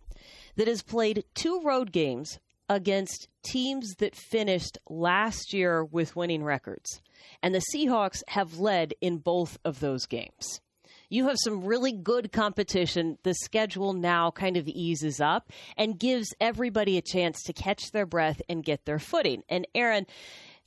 that 0.57 0.69
has 0.69 0.83
played 0.83 1.25
two 1.35 1.61
road 1.63 1.93
games 1.93 2.39
against 2.69 3.29
teams 3.43 3.95
that 3.99 4.15
finished 4.15 4.79
last 4.89 5.53
year 5.53 5.85
with 5.85 6.17
winning 6.17 6.45
records. 6.45 7.03
And 7.43 7.55
the 7.55 7.63
Seahawks 7.75 8.23
have 8.29 8.59
led 8.59 8.95
in 9.01 9.19
both 9.19 9.59
of 9.65 9.81
those 9.81 10.07
games 10.07 10.61
you 11.11 11.27
have 11.27 11.37
some 11.43 11.65
really 11.65 11.93
good 11.93 12.33
competition. 12.33 13.19
The 13.25 13.35
schedule 13.35 13.93
now 13.93 14.31
kind 14.31 14.57
of 14.57 14.67
eases 14.69 15.21
up 15.21 15.53
and 15.77 15.99
gives 15.99 16.33
everybody 16.41 16.97
a 16.97 17.03
chance 17.03 17.43
to 17.43 17.53
catch 17.53 17.91
their 17.91 18.07
breath 18.07 18.41
and 18.49 18.65
get 18.65 18.87
their 18.87 19.01
footing. 19.01 19.43
And 19.49 19.67
Aaron, 19.75 20.07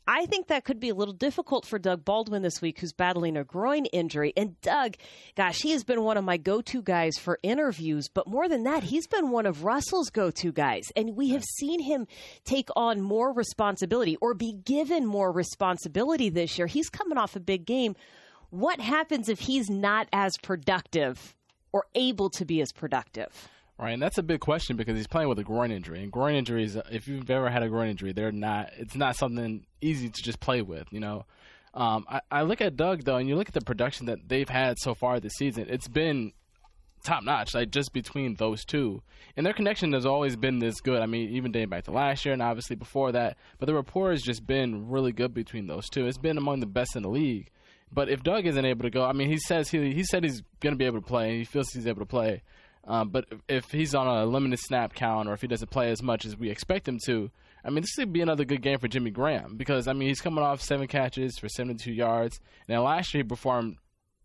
I 0.06 0.26
think 0.26 0.48
that 0.48 0.66
could 0.66 0.82
be 0.82 0.90
a 0.90 0.96
little 0.96 1.14
difficult 1.14 1.66
for 1.66 1.80
Doug 1.80 2.04
Baldwin 2.04 2.42
this 2.42 2.62
week, 2.62 2.80
who's 2.80 2.92
battling 2.92 3.38
a 3.38 3.46
groin 3.46 3.86
injury. 3.86 4.34
And 4.36 4.60
Doug, 4.60 4.98
gosh, 5.36 5.62
he 5.62 5.72
has 5.72 5.86
been 5.86 6.04
one 6.04 6.18
of 6.18 6.26
my 6.26 6.36
go 6.36 6.62
to 6.62 6.82
guys 6.82 7.18
for 7.18 7.40
interviews, 7.42 8.10
but 8.14 8.28
more 8.28 8.50
than 8.50 8.64
that, 8.64 8.84
he's 8.84 9.08
been 9.08 9.32
one 9.32 9.46
of 9.46 9.64
Russell's 9.64 10.10
go 10.10 10.30
to 10.30 10.52
guys. 10.52 10.84
And 10.98 11.16
we 11.16 11.30
have 11.30 11.44
seen 11.58 11.82
him 11.82 12.06
take 12.44 12.68
on 12.76 13.02
more 13.02 13.32
responsibility 13.32 14.18
or 14.20 14.34
be 14.34 14.52
given 14.52 15.06
more 15.06 15.32
responsibility 15.32 16.28
this 16.28 16.58
year. 16.58 16.68
He's 16.68 16.90
coming 16.90 17.18
off 17.18 17.38
a 17.38 17.40
big 17.40 17.66
game 17.66 17.96
what 18.54 18.80
happens 18.80 19.30
if 19.30 19.40
he's 19.40 19.68
not 19.68 20.08
as 20.14 20.38
productive 20.38 21.36
or 21.72 21.86
able 21.96 22.30
to 22.30 22.46
be 22.46 22.62
as 22.62 22.72
productive? 22.72 23.50
Right, 23.80 23.94
and 23.94 24.02
that's 24.02 24.20
a 24.20 24.24
big 24.24 24.42
question 24.42 24.78
because 24.78 24.96
he's 24.96 25.08
playing 25.08 25.28
with 25.28 25.40
a 25.40 25.44
groin 25.44 25.72
injury, 25.72 26.04
and 26.04 26.12
groin 26.12 26.36
injuries, 26.36 26.78
if 26.92 27.08
you've 27.08 27.30
ever 27.32 27.50
had 27.50 27.64
a 27.64 27.68
groin 27.68 27.90
injury, 27.90 28.14
they're 28.14 28.32
not. 28.32 28.70
It's 28.78 28.96
not 28.96 29.16
something 29.16 29.66
easy 29.82 30.10
to 30.10 30.22
just 30.22 30.40
play 30.40 30.62
with. 30.62 30.86
You 30.92 31.00
know, 31.00 31.26
um, 31.74 32.06
I, 32.08 32.22
I 32.30 32.42
look 32.44 32.62
at 32.62 32.78
Doug 32.78 33.04
though, 33.04 33.18
and 33.18 33.28
you 33.28 33.36
look 33.36 33.48
at 33.48 33.56
the 33.56 33.62
production 33.62 34.06
that 34.06 34.30
they've 34.30 34.48
had 34.48 34.78
so 34.78 34.94
far 34.94 35.20
this 35.20 35.34
season. 35.34 35.66
It's 35.68 35.88
been 35.88 36.34
top 37.04 37.24
notch, 37.24 37.56
like 37.56 37.72
just 37.72 37.92
between 37.92 38.36
those 38.36 38.64
two. 38.64 39.02
And 39.36 39.44
their 39.44 39.54
connection 39.54 39.94
has 39.94 40.06
always 40.06 40.36
been 40.36 40.60
this 40.60 40.80
good. 40.80 41.02
I 41.02 41.08
mean, 41.08 41.30
even 41.32 41.52
dating 41.52 41.70
back 41.70 41.86
to 41.86 41.92
last 41.92 42.24
year 42.24 42.34
and 42.34 42.42
obviously 42.42 42.76
before 42.76 43.12
that. 43.14 43.36
But 43.58 43.66
the 43.66 43.74
rapport 43.74 44.12
has 44.12 44.22
just 44.22 44.46
been 44.46 44.90
really 44.90 45.12
good 45.12 45.34
between 45.34 45.66
those 45.66 45.90
two. 45.90 46.06
It's 46.06 46.20
been 46.20 46.38
among 46.38 46.60
the 46.60 46.68
best 46.68 46.96
in 46.96 47.02
the 47.02 47.10
league. 47.10 47.50
But 47.94 48.10
if 48.10 48.24
Doug 48.24 48.46
isn't 48.46 48.66
able 48.66 48.84
to 48.84 48.90
go, 48.90 49.04
I 49.04 49.14
mean, 49.14 49.30
he 49.30 49.38
says 49.38 49.70
he 49.70 49.94
he 49.94 50.04
said 50.04 50.24
he's 50.24 50.42
going 50.60 50.74
to 50.74 50.78
be 50.78 50.86
able 50.86 51.02
to 51.02 51.06
play. 51.06 51.38
He 51.38 51.44
feels 51.44 51.70
he's 51.72 51.88
able 51.88 52.02
to 52.02 52.06
play. 52.06 52.42
Um, 52.86 53.10
but 53.10 53.26
if 53.48 53.72
he's 53.72 53.96
on 53.96 54.08
a 54.08 54.26
limited 54.26 54.60
snap 54.60 54.94
count 54.94 55.30
or 55.30 55.34
if 55.34 55.42
he 55.42 55.48
doesn't 55.48 55.72
play 55.72 55.90
as 55.90 56.04
much 56.04 56.26
as 56.26 56.38
we 56.38 56.50
expect 56.50 56.86
him 56.86 57.00
to, 57.06 57.32
I 57.64 57.70
mean, 57.70 57.82
this 57.82 57.96
could 57.96 58.12
be 58.12 58.20
another 58.20 58.44
good 58.44 58.62
game 58.62 58.78
for 58.78 58.90
Jimmy 58.90 59.10
Graham 59.10 59.56
because 59.56 59.88
I 59.88 59.94
mean 59.94 60.10
he's 60.10 60.22
coming 60.22 60.44
off 60.44 60.62
seven 60.62 60.88
catches 60.88 61.38
for 61.38 61.48
72 61.48 61.92
yards, 61.92 62.40
and 62.68 62.82
last 62.84 63.14
year 63.14 63.24
he 63.24 63.28
performed 63.28 63.78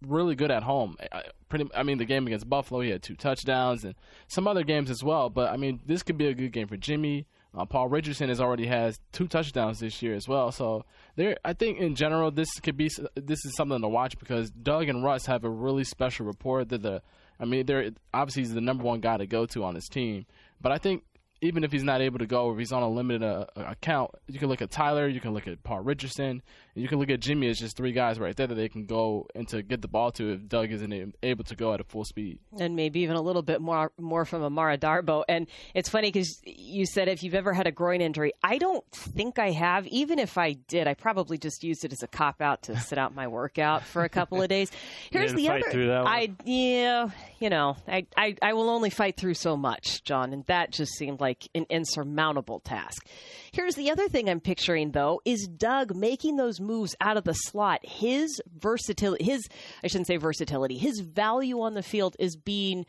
really 0.07 0.35
good 0.35 0.51
at 0.51 0.63
home. 0.63 0.97
I, 1.13 1.25
pretty, 1.49 1.69
I 1.75 1.83
mean, 1.83 1.99
the 1.99 2.05
game 2.05 2.27
against 2.27 2.49
Buffalo, 2.49 2.81
he 2.81 2.91
had 2.91 3.03
two 3.03 3.17
touchdowns 3.17 3.85
and 3.85 3.95
some 4.27 4.47
other 4.47 4.63
games 4.63 4.91
as 4.91 5.03
well. 5.03 5.31
But 5.31 5.53
I 5.53 5.57
mean, 5.57 5.81
this 5.87 6.03
could 6.03 6.19
be 6.19 6.27
a 6.27 6.35
good 6.35 6.53
game 6.53 6.69
for 6.69 6.77
Jimmy. 6.77 7.27
Uh, 7.57 7.65
Paul 7.65 7.89
Richardson 7.89 8.29
has 8.29 8.41
already 8.41 8.67
has 8.67 9.01
two 9.13 9.27
touchdowns 9.27 9.81
this 9.81 10.03
year 10.03 10.15
as 10.15 10.29
well. 10.29 10.53
So 10.53 10.85
there, 11.19 11.37
I 11.45 11.53
think 11.53 11.79
in 11.79 11.97
general 11.97 12.31
this 12.31 12.49
could 12.63 12.77
be 12.77 12.89
this 13.17 13.45
is 13.45 13.57
something 13.57 13.81
to 13.81 13.89
watch 13.89 14.17
because 14.21 14.51
Doug 14.51 14.89
and 14.89 15.03
Russ 15.03 15.27
have 15.27 15.43
a 15.43 15.51
really 15.51 15.83
special 15.83 16.27
rapport. 16.27 16.65
That 16.65 16.83
the, 16.83 17.03
I 17.41 17.45
mean, 17.45 17.67
they're 17.67 17.91
obviously 18.15 18.43
he's 18.43 18.55
the 18.55 18.61
number 18.61 18.85
one 18.85 19.01
guy 19.01 19.17
to 19.17 19.27
go 19.27 19.45
to 19.47 19.65
on 19.65 19.75
his 19.75 19.89
team. 19.89 20.27
But 20.61 20.71
I 20.71 20.79
think 20.79 21.03
even 21.41 21.65
if 21.65 21.73
he's 21.73 21.83
not 21.83 22.01
able 22.01 22.21
to 22.21 22.27
go, 22.27 22.47
or 22.47 22.53
if 22.53 22.59
he's 22.61 22.71
on 22.71 22.85
a 22.85 22.89
limited 22.89 23.25
uh, 23.25 23.47
account, 23.57 24.13
you 24.29 24.39
can 24.39 24.49
look 24.49 24.63
at 24.63 24.71
Tyler, 24.71 25.09
you 25.09 25.21
can 25.21 25.35
look 25.35 25.49
at 25.49 25.61
Paul 25.65 25.81
Richardson, 25.81 26.41
you 26.79 26.89
can 26.89 26.99
look 26.99 27.11
at 27.11 27.21
Jimmy 27.21 27.49
as 27.49 27.59
just 27.59 27.77
three 27.77 27.93
guys 27.93 28.19
right 28.19 28.37
there 28.37 28.47
that 28.47 28.55
they 28.55 28.69
can 28.69 28.85
go 28.85 29.27
and 29.35 29.49
to 29.49 29.63
get 29.63 29.81
the 29.81 29.89
ball 29.89 30.11
to 30.13 30.33
if 30.33 30.49
Doug 30.49 30.73
isn't 30.73 31.15
able 31.23 31.45
to 31.45 31.57
go 31.57 31.73
at 31.73 31.81
a 31.81 31.85
full 31.85 32.05
speed. 32.05 32.39
And 32.59 32.77
maybe 32.77 33.01
even 33.01 33.17
a 33.17 33.23
little 33.23 33.43
bit 33.43 33.61
more 33.61 33.93
more 33.99 34.25
from 34.25 34.43
Amara 34.43 34.77
Darboh. 34.77 35.25
And 35.29 35.47
it's 35.75 35.89
funny 35.89 36.09
because 36.11 36.41
you 36.45 36.85
said 36.87 37.09
if 37.09 37.23
you've 37.23 37.35
ever 37.35 37.53
had 37.53 37.67
a 37.67 37.73
groin 37.73 38.01
injury, 38.01 38.33
I 38.43 38.59
don't 38.59 38.85
think 38.93 39.39
I 39.39 39.53
have. 39.53 39.87
Even 39.87 40.19
if 40.19 40.37
I 40.37 40.53
did, 40.53 40.87
I 40.87 40.95
probably 40.95 41.39
just 41.39 41.65
used 41.65 41.85
it 41.85 41.93
as 41.93 42.03
a 42.03 42.09
cop 42.09 42.43
out 42.43 42.63
to 42.65 42.79
sit 42.81 42.99
out 42.99 43.15
my 43.15 43.29
workout 43.29 43.85
for 43.85 44.05
a 44.05 44.09
couple 44.09 44.43
of 44.43 44.49
days. 44.49 44.71
Here's 45.11 45.33
the 45.35 45.49
other. 45.49 46.05
I 46.07 46.33
yeah, 46.45 47.11
you 47.39 47.49
know, 47.49 47.77
I, 47.87 48.07
I 48.17 48.37
I 48.43 48.53
will 48.53 48.71
only 48.71 48.91
fight 48.91 49.17
through 49.17 49.35
so 49.35 49.57
much, 49.57 50.05
John, 50.05 50.33
and 50.33 50.45
that 50.47 50.73
just 50.73 50.93
seemed 50.93 51.21
like 51.21 51.29
like 51.29 51.51
an 51.55 51.67
insurmountable 51.69 52.61
task. 52.61 53.07
Here's 53.53 53.75
the 53.75 53.91
other 53.91 54.09
thing 54.09 54.29
I'm 54.29 54.41
picturing 54.41 54.93
though 54.93 55.21
is 55.25 55.47
Doug 55.47 55.95
making 55.95 56.37
those 56.37 56.61
moves 56.69 56.95
out 57.01 57.17
of 57.17 57.25
the 57.25 57.33
slot. 57.33 57.81
His 57.83 58.41
versatility, 58.57 59.25
his 59.25 59.49
I 59.83 59.89
shouldn't 59.89 60.07
say 60.07 60.17
versatility, 60.17 60.79
his 60.79 61.01
value 61.01 61.61
on 61.61 61.75
the 61.75 61.83
field 61.83 62.15
is 62.19 62.37
being 62.37 62.87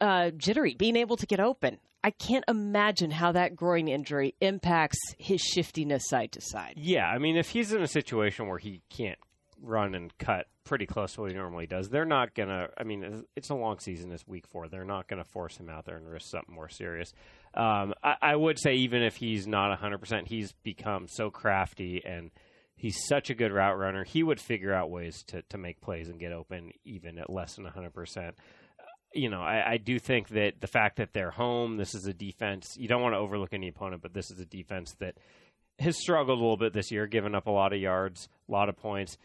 uh, 0.00 0.30
jittery, 0.30 0.74
being 0.74 0.96
able 0.96 1.16
to 1.16 1.26
get 1.26 1.40
open. 1.40 1.78
I 2.04 2.10
can't 2.12 2.44
imagine 2.46 3.10
how 3.10 3.32
that 3.32 3.56
groin 3.56 3.88
injury 3.88 4.34
impacts 4.40 4.98
his 5.18 5.40
shiftiness 5.40 6.04
side 6.08 6.32
to 6.32 6.40
side. 6.40 6.74
Yeah, 6.76 7.06
I 7.06 7.18
mean, 7.18 7.36
if 7.36 7.50
he's 7.50 7.72
in 7.72 7.82
a 7.82 7.88
situation 7.88 8.46
where 8.46 8.58
he 8.58 8.82
can't 8.88 9.18
run 9.60 9.94
and 9.94 10.16
cut 10.18 10.46
pretty 10.68 10.86
close 10.86 11.14
to 11.14 11.22
what 11.22 11.30
he 11.30 11.36
normally 11.36 11.66
does. 11.66 11.88
They're 11.88 12.04
not 12.04 12.34
going 12.34 12.50
to, 12.50 12.68
I 12.76 12.84
mean, 12.84 13.24
it's 13.34 13.48
a 13.48 13.54
long 13.54 13.78
season, 13.78 14.12
it's 14.12 14.26
week 14.26 14.46
four. 14.46 14.68
They're 14.68 14.84
not 14.84 15.08
going 15.08 15.22
to 15.22 15.28
force 15.28 15.56
him 15.56 15.70
out 15.70 15.86
there 15.86 15.96
and 15.96 16.06
risk 16.06 16.30
something 16.30 16.54
more 16.54 16.68
serious. 16.68 17.12
Um, 17.54 17.94
I, 18.04 18.16
I, 18.20 18.36
would 18.36 18.58
say, 18.58 18.74
even 18.74 19.02
if 19.02 19.16
he's 19.16 19.46
not 19.46 19.76
100%, 19.80 20.28
he's 20.28 20.52
become 20.62 21.08
so 21.08 21.30
crafty 21.30 22.02
and 22.04 22.30
he's 22.78 23.06
such 23.06 23.28
a 23.28 23.34
good 23.34 23.52
route 23.52 23.76
runner. 23.76 24.04
He 24.04 24.22
would 24.22 24.40
figure 24.40 24.72
out 24.72 24.90
ways 24.90 25.22
to, 25.28 25.42
to 25.42 25.58
make 25.58 25.80
plays 25.80 26.08
and 26.08 26.18
get 26.18 26.32
open 26.32 26.70
even 26.84 27.18
at 27.18 27.28
less 27.28 27.56
than 27.56 27.66
100%. 27.66 28.32
You 29.12 29.28
know, 29.28 29.42
I, 29.42 29.72
I 29.72 29.76
do 29.78 29.98
think 29.98 30.28
that 30.28 30.60
the 30.60 30.66
fact 30.66 30.96
that 30.96 31.12
they're 31.12 31.30
home, 31.30 31.76
this 31.76 31.94
is 31.94 32.06
a 32.06 32.14
defense, 32.14 32.76
you 32.78 32.88
don't 32.88 33.02
want 33.02 33.14
to 33.14 33.18
overlook 33.18 33.52
any 33.52 33.68
opponent, 33.68 34.00
but 34.00 34.14
this 34.14 34.30
is 34.30 34.38
a 34.38 34.46
defense 34.46 34.94
that 35.00 35.16
has 35.80 35.98
struggled 35.98 36.38
a 36.38 36.40
little 36.40 36.56
bit 36.56 36.72
this 36.72 36.90
year, 36.90 37.06
giving 37.06 37.34
up 37.34 37.46
a 37.46 37.50
lot 37.50 37.72
of 37.72 37.80
yards, 37.80 38.28
a 38.48 38.52
lot 38.52 38.68
of 38.68 38.76
points 38.76 39.18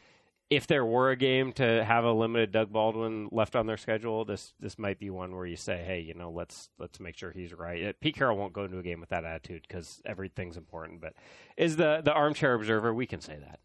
if 0.55 0.67
there 0.67 0.86
were 0.86 1.12
a 1.12 1.15
game 1.15 1.53
to 1.53 1.83
have 1.83 2.03
a 2.03 2.12
limited 2.12 2.51
Doug 2.51 2.72
Baldwin 2.72 3.29
left 3.31 3.55
on 3.55 3.65
their 3.65 3.77
schedule, 3.77 4.25
this 4.25 4.53
this 4.60 4.77
might 4.77 5.00
be 5.00 5.10
one 5.10 5.36
where 5.36 5.45
you 5.45 5.55
say, 5.55 5.83
hey, 5.86 6.00
you 6.00 6.13
know, 6.13 6.31
let's 6.31 6.69
let's 6.79 7.00
make 7.00 7.17
sure 7.17 7.31
he's 7.31 7.53
right. 7.53 7.88
Uh, 7.88 7.93
Pete 8.00 8.15
Carroll 8.15 8.38
won't 8.38 8.53
go 8.53 8.65
into 8.65 8.79
a 8.79 8.83
game 8.83 9.00
with 9.00 9.10
that 9.10 9.25
attitude 9.25 9.65
because 9.67 10.01
everything's 10.05 10.57
important. 10.57 11.01
But 11.01 11.13
is 11.57 11.75
the 11.75 12.01
the 12.03 12.13
armchair 12.13 12.53
observer? 12.53 12.93
We 12.93 13.05
can 13.05 13.22
say 13.22 13.38
that. 13.38 13.60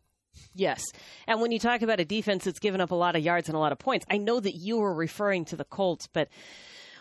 Yes. 0.54 0.82
And 1.26 1.40
when 1.40 1.52
you 1.52 1.58
talk 1.58 1.82
about 1.82 2.00
a 2.00 2.04
defense 2.04 2.44
that's 2.44 2.60
given 2.60 2.80
up 2.80 2.90
a 2.90 2.94
lot 2.94 3.16
of 3.16 3.22
yards 3.22 3.48
and 3.48 3.56
a 3.56 3.60
lot 3.60 3.72
of 3.72 3.78
points, 3.78 4.06
I 4.10 4.18
know 4.18 4.38
that 4.38 4.54
you 4.54 4.78
were 4.78 4.94
referring 4.94 5.44
to 5.46 5.56
the 5.56 5.64
Colts, 5.64 6.06
but 6.06 6.28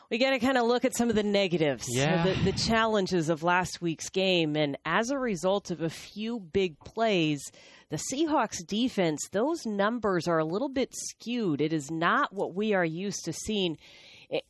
we 0.10 0.18
got 0.18 0.32
to 0.32 0.40
kind 0.40 0.58
of 0.58 0.66
look 0.66 0.86
at 0.86 0.96
some 0.96 1.10
of 1.10 1.16
the 1.16 1.24
negatives, 1.24 1.86
yeah. 1.90 2.24
the, 2.24 2.52
the 2.52 2.58
challenges 2.58 3.30
of 3.30 3.44
last 3.44 3.82
week's 3.82 4.10
game. 4.10 4.56
And 4.56 4.78
as 4.86 5.10
a 5.10 5.18
result 5.20 5.70
of 5.70 5.82
a 5.82 5.90
few 5.90 6.40
big 6.40 6.80
plays, 6.80 7.42
the 7.90 8.00
Seahawks 8.12 8.66
defense, 8.66 9.30
those 9.32 9.66
numbers 9.66 10.28
are 10.28 10.40
a 10.40 10.46
little 10.46 10.70
bit 10.70 10.94
skewed. 10.94 11.62
It 11.62 11.72
is 11.72 11.90
not 11.90 12.34
what 12.34 12.54
we 12.54 12.74
are 12.74 12.86
used 12.86 13.26
to 13.26 13.34
seeing. 13.34 13.78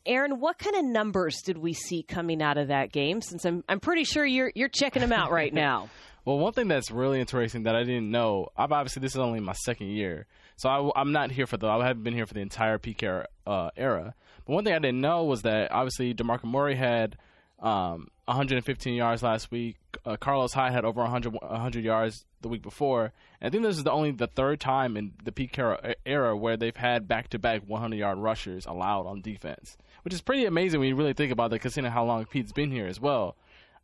Aaron, 0.04 0.40
what 0.40 0.58
kind 0.58 0.74
of 0.74 0.84
numbers 0.84 1.40
did 1.44 1.56
we 1.56 1.72
see 1.72 2.02
coming 2.02 2.42
out 2.42 2.58
of 2.58 2.68
that 2.68 2.90
game? 2.90 3.22
Since 3.22 3.44
I'm, 3.44 3.62
I'm 3.68 3.78
pretty 3.78 4.02
sure 4.02 4.26
you're 4.26 4.50
you're 4.56 4.68
checking 4.68 5.00
them 5.00 5.12
out 5.12 5.30
right 5.30 5.54
now. 5.54 5.88
well, 6.24 6.38
one 6.38 6.52
thing 6.52 6.66
that's 6.66 6.90
really 6.90 7.20
interesting 7.20 7.62
that 7.62 7.76
I 7.76 7.84
didn't 7.84 8.10
know. 8.10 8.48
I've 8.56 8.72
obviously 8.72 9.00
this 9.00 9.12
is 9.12 9.20
only 9.20 9.38
my 9.38 9.52
second 9.52 9.88
year, 9.88 10.26
so 10.56 10.68
I, 10.68 11.00
am 11.00 11.12
not 11.12 11.30
here 11.30 11.46
for 11.46 11.58
the. 11.58 11.68
I 11.68 11.86
haven't 11.86 12.02
been 12.02 12.14
here 12.14 12.26
for 12.26 12.34
the 12.34 12.40
entire 12.40 12.78
Pete 12.78 13.00
era, 13.04 13.28
uh, 13.46 13.70
era. 13.76 14.14
But 14.46 14.52
one 14.52 14.64
thing 14.64 14.74
I 14.74 14.80
didn't 14.80 15.00
know 15.00 15.24
was 15.24 15.42
that 15.42 15.70
obviously 15.70 16.12
Demarco 16.12 16.44
Murray 16.46 16.74
had 16.74 17.16
um, 17.60 18.08
115 18.24 18.94
yards 18.94 19.22
last 19.22 19.52
week. 19.52 19.76
Uh, 20.04 20.16
Carlos 20.16 20.52
Hyde 20.52 20.72
had 20.72 20.84
over 20.84 21.00
100, 21.02 21.32
100 21.32 21.84
yards 21.84 22.24
the 22.40 22.48
week 22.48 22.62
before. 22.62 23.12
And 23.40 23.48
I 23.48 23.50
think 23.50 23.62
this 23.62 23.76
is 23.76 23.84
the 23.84 23.92
only 23.92 24.10
the 24.10 24.26
third 24.26 24.60
time 24.60 24.96
in 24.96 25.12
the 25.24 25.32
Pete 25.32 25.58
era, 25.58 25.94
era 26.04 26.36
where 26.36 26.56
they've 26.56 26.76
had 26.76 27.08
back-to-back 27.08 27.66
100-yard 27.66 28.18
rushers 28.18 28.66
allowed 28.66 29.06
on 29.06 29.20
defense, 29.20 29.76
which 30.02 30.14
is 30.14 30.20
pretty 30.20 30.44
amazing 30.44 30.80
when 30.80 30.88
you 30.88 30.96
really 30.96 31.12
think 31.12 31.32
about 31.32 31.52
it, 31.52 31.58
considering 31.60 31.92
how 31.92 32.04
long 32.04 32.24
Pete's 32.26 32.52
been 32.52 32.70
here 32.70 32.86
as 32.86 33.00
well. 33.00 33.36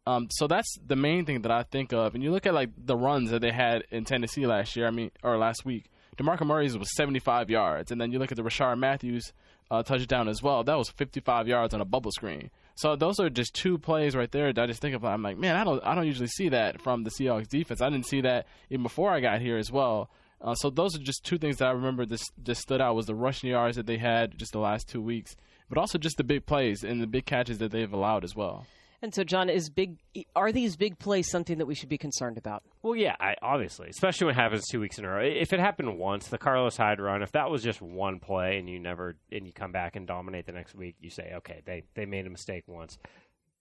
Um, 0.07 0.29
so 0.31 0.47
that's 0.47 0.79
the 0.87 0.97
main 0.97 1.25
thing 1.25 1.43
that 1.43 1.51
I 1.51 1.63
think 1.63 1.93
of. 1.93 2.15
And 2.15 2.23
you 2.23 2.31
look 2.31 2.47
at 2.47 2.55
like 2.55 2.71
the 2.77 2.97
runs 2.97 3.31
that 3.31 3.41
they 3.41 3.53
had 3.53 3.85
in 3.91 4.05
Tennessee 4.05 4.47
last 4.47 4.77
year. 4.77 4.87
I 4.87 4.91
mean, 4.91 5.11
or 5.23 5.39
last 5.39 5.65
week. 5.65 5.87
Demarco 6.17 6.47
Murray's 6.47 6.79
was 6.79 6.95
75 6.95 7.51
yards, 7.51 7.91
and 7.91 8.01
then 8.01 8.13
you 8.13 8.21
look 8.21 8.31
at 8.31 8.37
the 8.37 8.45
Rishard 8.45 8.79
Matthews 8.79 9.33
uh, 9.71 9.83
touchdown 9.83 10.29
as 10.29 10.43
well. 10.43 10.63
That 10.63 10.79
was 10.79 10.89
55 10.91 11.49
yards 11.49 11.75
on 11.75 11.81
a 11.81 11.85
bubble 11.85 12.13
screen. 12.13 12.51
So 12.77 12.97
those 12.97 13.21
are 13.21 13.31
just 13.31 13.55
two 13.55 13.79
plays 13.79 14.17
right 14.17 14.31
there 14.31 14.53
that 14.53 14.63
I 14.63 14.67
just 14.67 14.81
think 14.81 14.97
about. 14.97 15.13
I'm 15.13 15.23
like, 15.23 15.39
man, 15.39 15.57
I 15.57 15.65
don't, 15.65 15.85
I 15.85 15.95
don't 15.95 16.07
usually 16.07 16.29
see 16.29 16.49
that 16.49 16.81
from 16.81 17.05
the 17.05 17.11
Seahawks 17.11 17.49
defense. 17.49 17.81
I 17.81 17.89
didn't 17.89 18.07
see 18.07 18.21
that 18.23 18.47
even 18.69 18.83
before 18.83 19.13
I 19.13 19.21
got 19.21 19.41
here 19.41 19.57
as 19.57 19.71
well. 19.71 20.11
Uh, 20.41 20.55
so 20.55 20.71
those 20.71 20.95
are 20.95 21.03
just 21.03 21.25
two 21.25 21.39
things 21.39 21.59
that 21.59 21.69
I 21.69 21.71
remember 21.71 22.05
this 22.05 22.25
just 22.43 22.61
stood 22.61 22.81
out 22.81 22.97
was 22.97 23.07
the 23.07 23.15
rushing 23.15 23.51
yards 23.51 23.77
that 23.77 23.87
they 23.87 23.99
had 23.99 24.37
just 24.37 24.53
the 24.53 24.59
last 24.59 24.89
two 24.89 25.01
weeks, 25.01 25.37
but 25.69 25.79
also 25.79 25.99
just 25.99 26.17
the 26.17 26.25
big 26.25 26.47
plays 26.47 26.83
and 26.85 27.01
the 27.01 27.07
big 27.07 27.25
catches 27.25 27.59
that 27.59 27.71
they've 27.71 27.93
allowed 27.93 28.25
as 28.25 28.37
well. 28.37 28.67
And 29.05 29.15
so, 29.15 29.23
John, 29.23 29.51
is 29.51 29.69
big? 29.69 29.99
Are 30.35 30.51
these 30.51 30.77
big 30.77 30.99
plays 30.99 31.29
something 31.29 31.59
that 31.59 31.67
we 31.67 31.75
should 31.75 31.91
be 31.91 31.99
concerned 31.99 32.39
about? 32.39 32.63
Well, 32.81 32.97
yeah, 32.97 33.15
I, 33.21 33.35
obviously, 33.43 33.91
especially 33.91 34.29
when 34.29 34.35
it 34.35 34.39
happens 34.39 34.67
two 34.67 34.81
weeks 34.81 34.99
in 34.99 35.05
a 35.05 35.11
row. 35.11 35.23
If 35.23 35.53
it 35.53 35.61
happened 35.61 35.99
once, 35.99 36.29
the 36.29 36.39
Carlos 36.39 36.79
Hyde 36.79 37.03
run, 37.03 37.23
if 37.23 37.33
that 37.33 37.51
was 37.51 37.63
just 37.63 37.83
one 37.83 38.19
play 38.19 38.57
and 38.57 38.67
you 38.67 38.81
never 38.81 39.15
and 39.31 39.47
you 39.47 39.53
come 39.53 39.73
back 39.73 39.97
and 39.97 40.07
dominate 40.07 40.47
the 40.47 40.53
next 40.53 40.75
week, 40.75 40.97
you 41.03 41.11
say, 41.11 41.35
okay, 41.37 41.61
they 41.67 41.83
they 41.93 42.07
made 42.07 42.27
a 42.27 42.31
mistake 42.31 42.65
once. 42.67 42.97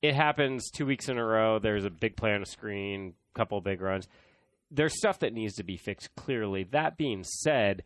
It 0.01 0.15
happens 0.15 0.71
two 0.71 0.85
weeks 0.85 1.09
in 1.09 1.17
a 1.17 1.25
row. 1.25 1.59
There's 1.59 1.83
a 1.83 1.89
big 1.89 2.15
play 2.15 2.33
on 2.33 2.41
a 2.41 2.45
screen, 2.45 3.13
a 3.35 3.37
couple 3.37 3.59
big 3.59 3.81
runs. 3.81 4.07
There's 4.71 4.97
stuff 4.97 5.19
that 5.19 5.33
needs 5.33 5.55
to 5.55 5.63
be 5.63 5.75
fixed 5.75 6.15
clearly. 6.15 6.63
That 6.71 6.95
being 6.95 7.25
said, 7.25 7.83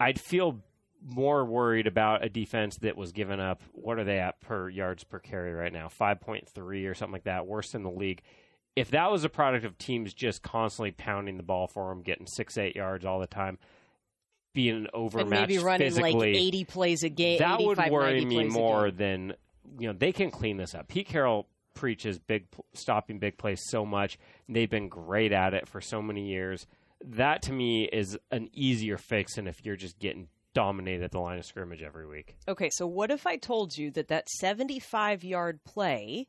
I'd 0.00 0.20
feel 0.20 0.58
more 1.04 1.44
worried 1.44 1.86
about 1.86 2.24
a 2.24 2.28
defense 2.28 2.76
that 2.78 2.96
was 2.96 3.12
given 3.12 3.40
up. 3.40 3.62
What 3.72 3.98
are 3.98 4.04
they 4.04 4.18
at 4.18 4.40
per 4.40 4.68
yards 4.68 5.04
per 5.04 5.18
carry 5.18 5.52
right 5.52 5.72
now? 5.72 5.88
Five 5.88 6.20
point 6.20 6.48
three 6.48 6.86
or 6.86 6.94
something 6.94 7.12
like 7.12 7.24
that, 7.24 7.46
worst 7.46 7.74
in 7.74 7.82
the 7.82 7.90
league. 7.90 8.22
If 8.76 8.90
that 8.90 9.10
was 9.10 9.24
a 9.24 9.28
product 9.28 9.64
of 9.64 9.78
teams 9.78 10.14
just 10.14 10.42
constantly 10.42 10.92
pounding 10.92 11.36
the 11.36 11.42
ball 11.42 11.66
for 11.66 11.88
them, 11.88 12.02
getting 12.02 12.26
six 12.26 12.56
eight 12.56 12.76
yards 12.76 13.04
all 13.04 13.18
the 13.18 13.26
time, 13.26 13.58
being 14.54 14.86
overmatched 14.94 15.32
and 15.32 15.48
maybe 15.48 15.58
running 15.58 15.88
physically, 15.88 16.32
like 16.32 16.40
eighty 16.40 16.64
plays 16.64 17.02
a 17.02 17.08
game, 17.08 17.38
that 17.38 17.60
would 17.60 17.78
worry 17.90 18.24
me 18.24 18.44
more 18.44 18.90
than 18.90 19.34
you 19.78 19.88
know. 19.88 19.94
They 19.98 20.12
can 20.12 20.30
clean 20.30 20.56
this 20.56 20.74
up. 20.74 20.88
Pete 20.88 21.08
Carroll 21.08 21.48
preaches 21.74 22.18
big 22.18 22.46
stopping 22.74 23.18
big 23.18 23.38
plays 23.38 23.60
so 23.68 23.84
much. 23.86 24.18
They've 24.48 24.70
been 24.70 24.88
great 24.88 25.32
at 25.32 25.54
it 25.54 25.68
for 25.68 25.80
so 25.80 26.00
many 26.02 26.28
years. 26.28 26.66
That 27.02 27.42
to 27.42 27.52
me 27.52 27.84
is 27.84 28.18
an 28.30 28.50
easier 28.52 28.98
fix 28.98 29.36
than 29.36 29.46
if 29.46 29.64
you're 29.64 29.76
just 29.76 29.98
getting 29.98 30.28
dominate 30.54 31.02
at 31.02 31.12
the 31.12 31.20
line 31.20 31.38
of 31.38 31.44
scrimmage 31.44 31.82
every 31.82 32.06
week. 32.06 32.36
Okay, 32.48 32.70
so 32.70 32.86
what 32.86 33.10
if 33.10 33.26
I 33.26 33.36
told 33.36 33.76
you 33.76 33.90
that 33.92 34.08
that 34.08 34.28
75 34.28 35.24
yard 35.24 35.60
play, 35.64 36.28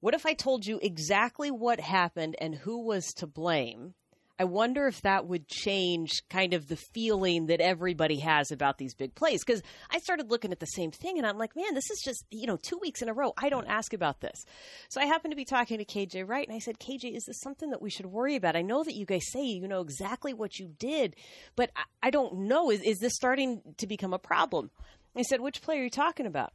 what 0.00 0.14
if 0.14 0.24
I 0.24 0.34
told 0.34 0.66
you 0.66 0.78
exactly 0.82 1.50
what 1.50 1.80
happened 1.80 2.36
and 2.40 2.54
who 2.54 2.84
was 2.84 3.12
to 3.14 3.26
blame? 3.26 3.94
I 4.40 4.44
wonder 4.44 4.86
if 4.86 5.02
that 5.02 5.26
would 5.26 5.48
change 5.48 6.22
kind 6.30 6.54
of 6.54 6.66
the 6.66 6.76
feeling 6.76 7.48
that 7.48 7.60
everybody 7.60 8.20
has 8.20 8.50
about 8.50 8.78
these 8.78 8.94
big 8.94 9.14
plays. 9.14 9.44
Because 9.44 9.62
I 9.90 9.98
started 9.98 10.30
looking 10.30 10.50
at 10.50 10.60
the 10.60 10.66
same 10.66 10.90
thing 10.92 11.18
and 11.18 11.26
I'm 11.26 11.36
like, 11.36 11.54
man, 11.54 11.74
this 11.74 11.90
is 11.90 12.00
just, 12.02 12.24
you 12.30 12.46
know, 12.46 12.56
two 12.56 12.78
weeks 12.78 13.02
in 13.02 13.10
a 13.10 13.12
row. 13.12 13.34
I 13.36 13.50
don't 13.50 13.66
ask 13.66 13.92
about 13.92 14.22
this. 14.22 14.46
So 14.88 14.98
I 14.98 15.04
happened 15.04 15.32
to 15.32 15.36
be 15.36 15.44
talking 15.44 15.76
to 15.76 15.84
KJ 15.84 16.26
Wright 16.26 16.48
and 16.48 16.56
I 16.56 16.58
said, 16.58 16.78
KJ, 16.78 17.14
is 17.14 17.26
this 17.26 17.38
something 17.42 17.68
that 17.68 17.82
we 17.82 17.90
should 17.90 18.06
worry 18.06 18.34
about? 18.34 18.56
I 18.56 18.62
know 18.62 18.82
that 18.82 18.94
you 18.94 19.04
guys 19.04 19.30
say 19.30 19.44
you 19.44 19.68
know 19.68 19.82
exactly 19.82 20.32
what 20.32 20.58
you 20.58 20.68
did, 20.78 21.16
but 21.54 21.70
I, 21.76 21.82
I 22.04 22.10
don't 22.10 22.48
know. 22.48 22.70
Is, 22.70 22.80
is 22.80 22.98
this 22.98 23.14
starting 23.14 23.60
to 23.76 23.86
become 23.86 24.14
a 24.14 24.18
problem? 24.18 24.70
He 25.14 25.22
said, 25.22 25.42
which 25.42 25.60
play 25.60 25.80
are 25.80 25.84
you 25.84 25.90
talking 25.90 26.24
about? 26.24 26.54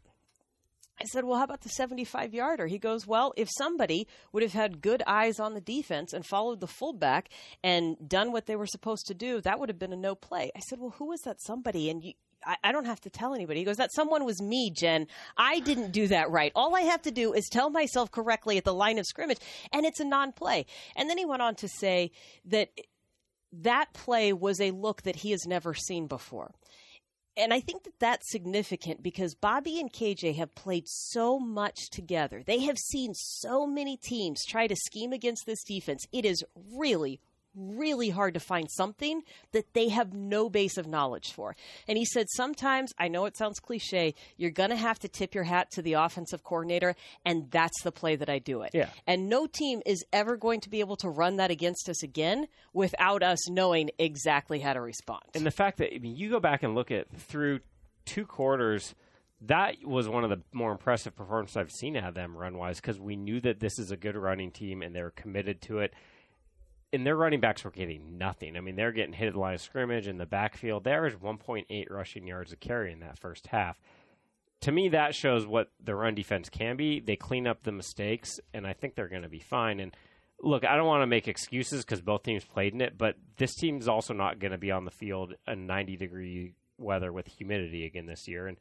I 1.00 1.04
said, 1.06 1.25
well, 1.25 1.38
how 1.38 1.44
about 1.44 1.62
the 1.62 1.70
75 1.70 2.34
yarder? 2.34 2.68
He 2.68 2.78
goes, 2.78 3.06
well, 3.06 3.34
if 3.36 3.50
somebody 3.58 4.08
would 4.32 4.44
have 4.44 4.54
had 4.54 4.82
good 4.82 5.04
eyes 5.06 5.40
on 5.40 5.54
the 5.54 5.62
defense 5.62 6.14
and 6.14 6.25
followed 6.25 6.62
the 6.62 6.68
fullback 6.68 7.30
and 7.64 7.98
done 8.08 8.32
what 8.32 8.46
they 8.46 8.56
were 8.56 8.66
supposed 8.68 9.06
to 9.08 9.14
do, 9.14 9.42
that 9.42 9.60
would 9.60 9.68
have 9.68 9.80
been 9.80 9.92
a 9.92 9.98
no 9.98 10.16
play. 10.16 10.52
I 10.56 10.60
said, 10.62 10.80
well, 10.80 10.96
who 10.98 11.08
was 11.10 11.20
that 11.22 11.42
somebody? 11.42 11.90
And 11.90 12.02
you, 12.02 12.14
I, 12.46 12.56
I 12.64 12.72
don't 12.72 12.86
have 12.86 13.02
to 13.02 13.10
tell 13.10 13.34
anybody. 13.34 13.60
He 13.60 13.66
goes, 13.66 13.75
that 13.78 13.94
someone 13.94 14.24
was 14.24 14.42
me, 14.42 14.72
Jen. 14.72 15.08
I 15.36 15.60
didn't 15.60 15.92
do 15.92 16.08
that 16.08 16.32
right. 16.32 16.54
All 16.56 16.75
I 16.75 16.82
have 16.82 17.02
to 17.04 17.12
do 17.12 17.34
is 17.34 17.50
tell 17.50 17.70
myself 17.70 18.10
correctly 18.10 18.58
at 18.58 18.64
the 18.64 18.74
line 18.74 18.98
of 18.98 19.06
scrimmage, 19.06 19.40
and 19.74 19.86
it's 19.86 20.00
a 20.00 20.06
non 20.06 20.32
play. 20.32 20.66
And 20.96 21.10
then 21.10 21.18
he 21.18 21.25
went 21.25 21.42
on 21.42 21.56
to 21.56 21.68
say 21.68 22.12
that 22.46 22.70
that 23.52 23.94
play 23.94 24.32
was 24.32 24.62
a 24.62 24.72
look 24.72 25.02
that 25.04 25.18
he 25.18 25.32
has 25.32 25.46
never 25.46 25.74
seen 25.74 26.08
before 26.08 26.52
and 27.38 27.54
I 27.54 27.60
think 27.60 27.84
that 27.84 28.00
that's 28.00 28.32
significant 28.32 29.04
because 29.04 29.36
Bobby 29.36 29.80
and 29.80 29.92
KJ 29.92 30.36
have 30.38 30.56
played 30.56 30.88
so 30.88 31.39
much 31.39 31.89
together. 31.89 32.44
They 32.46 32.60
have 32.62 32.77
seen 32.77 33.13
so 33.13 33.68
many 33.68 33.98
teams 33.98 34.46
try 34.46 34.68
to 34.68 34.75
scheme 34.75 35.12
against 35.12 35.46
this 35.46 35.63
defense. 35.63 36.08
It 36.12 36.25
is 36.25 36.44
really, 36.74 37.20
really 37.55 38.09
hard 38.09 38.33
to 38.33 38.39
find 38.39 38.69
something 38.69 39.24
that 39.51 39.74
they 39.74 39.89
have 39.89 40.13
no 40.13 40.50
base 40.50 40.77
of 40.77 40.88
knowledge 40.88 41.31
for. 41.31 41.55
And 41.88 41.97
he 41.97 42.05
said, 42.05 42.27
sometimes, 42.29 42.93
I 42.97 43.07
know 43.07 43.25
it 43.25 43.38
sounds 43.38 43.59
cliche, 43.59 44.15
you're 44.38 44.51
going 44.51 44.69
to 44.69 44.75
have 44.75 45.00
to 45.00 45.07
tip 45.07 45.35
your 45.35 45.43
hat 45.43 45.71
to 45.71 45.81
the 45.81 45.93
offensive 45.93 46.43
coordinator, 46.43 46.95
and 47.25 47.50
that's 47.51 47.81
the 47.83 47.91
play 47.91 48.15
that 48.15 48.29
I 48.29 48.39
do 48.39 48.62
it. 48.62 48.71
Yeah. 48.74 48.89
And 49.07 49.29
no 49.29 49.47
team 49.47 49.81
is 49.85 50.03
ever 50.13 50.38
going 50.38 50.62
to 50.62 50.69
be 50.69 50.79
able 50.79 50.97
to 50.97 51.09
run 51.09 51.38
that 51.38 51.51
against 51.51 51.89
us 51.89 52.03
again 52.03 52.47
without 52.74 53.24
us 53.24 53.50
knowing 53.50 53.91
exactly 53.97 54.59
how 54.59 54.74
to 54.74 54.81
respond. 54.81 55.24
And 55.33 55.45
the 55.45 55.51
fact 55.51 55.77
that 55.77 55.93
I 55.93 56.00
mean, 56.00 56.15
you 56.15 56.29
go 56.29 56.39
back 56.39 56.63
and 56.63 56.75
look 56.75 56.91
at 56.91 57.09
through 57.12 57.62
two 58.05 58.25
quarters, 58.25 58.95
that 59.41 59.75
was 59.83 60.07
one 60.07 60.24
of 60.24 60.29
the 60.29 60.41
more 60.53 60.71
impressive 60.71 61.15
performances 61.15 61.57
I've 61.57 61.71
seen 61.71 61.95
out 61.97 62.09
of 62.09 62.15
them 62.15 62.38
run 62.38 62.57
wise 62.57 62.77
because 62.79 63.00
we 63.00 63.15
knew 63.15 63.39
that 63.41 63.59
this 63.59 63.77
is 63.79 63.91
a 63.91 63.97
good 63.97 64.15
running 64.15 64.51
team 64.51 64.81
and 64.81 64.95
they 64.95 65.01
were 65.01 65.12
committed 65.12 65.62
to 65.63 65.79
it 65.79 65.93
and 66.96 67.06
their 67.06 67.16
running 67.16 67.40
backs 67.40 67.64
were 67.64 67.72
getting 67.72 68.18
nothing. 68.18 68.58
I 68.58 68.62
mean, 68.62 68.75
they're 68.75 68.92
getting 68.92 69.14
hit 69.14 69.28
at 69.28 69.34
the 69.34 69.40
line 69.40 69.54
of 69.54 69.62
scrimmage 69.62 70.08
in 70.08 70.18
the 70.18 70.25
backfield. 70.25 70.84
They 70.84 70.92
averaged 70.92 71.20
1.8 71.20 71.92
rushing 71.92 72.25
yards 72.25 72.52
a 72.52 72.56
carry 72.56 72.92
in 72.92 73.02
that 73.02 73.20
first 73.20 73.48
half. 73.48 73.80
To 74.62 74.72
me, 74.72 74.90
that 74.90 75.14
shows 75.14 75.46
what 75.46 75.70
the 75.84 75.94
run 75.94 76.16
defense 76.16 76.50
can 76.50 76.78
be. 76.78 77.00
They 77.00 77.16
clean 77.16 77.46
up 77.46 77.64
the 77.64 77.72
mistakes, 77.72 78.40
and 78.54 78.66
I 78.66 78.74
think 78.74 78.96
they're 78.96 79.10
going 79.10 79.22
to 79.22 79.30
be 79.30 79.40
fine. 79.40 79.80
And 79.80 79.96
look, 80.42 80.66
I 80.66 80.75
don't 80.75 80.88
want 80.88 81.04
to 81.04 81.08
make 81.08 81.28
excuses 81.28 81.84
because 81.84 82.02
both 82.02 82.24
teams 82.24 82.46
played 82.46 82.74
in 82.74 82.82
it, 82.82 82.98
but 82.98 83.16
this 83.38 83.54
team's 83.54 83.88
also 83.88 84.14
not 84.14 84.40
going 84.40 84.54
to 84.54 84.58
be 84.58 84.72
on 84.72 84.86
the 84.86 84.92
field 84.92 85.36
in 85.48 85.68
90 85.68 85.98
degree 85.98 86.54
weather 86.78 87.12
with 87.12 87.28
humidity 87.28 87.86
again 87.86 88.06
this 88.06 88.28
year. 88.28 88.48
And 88.48 88.58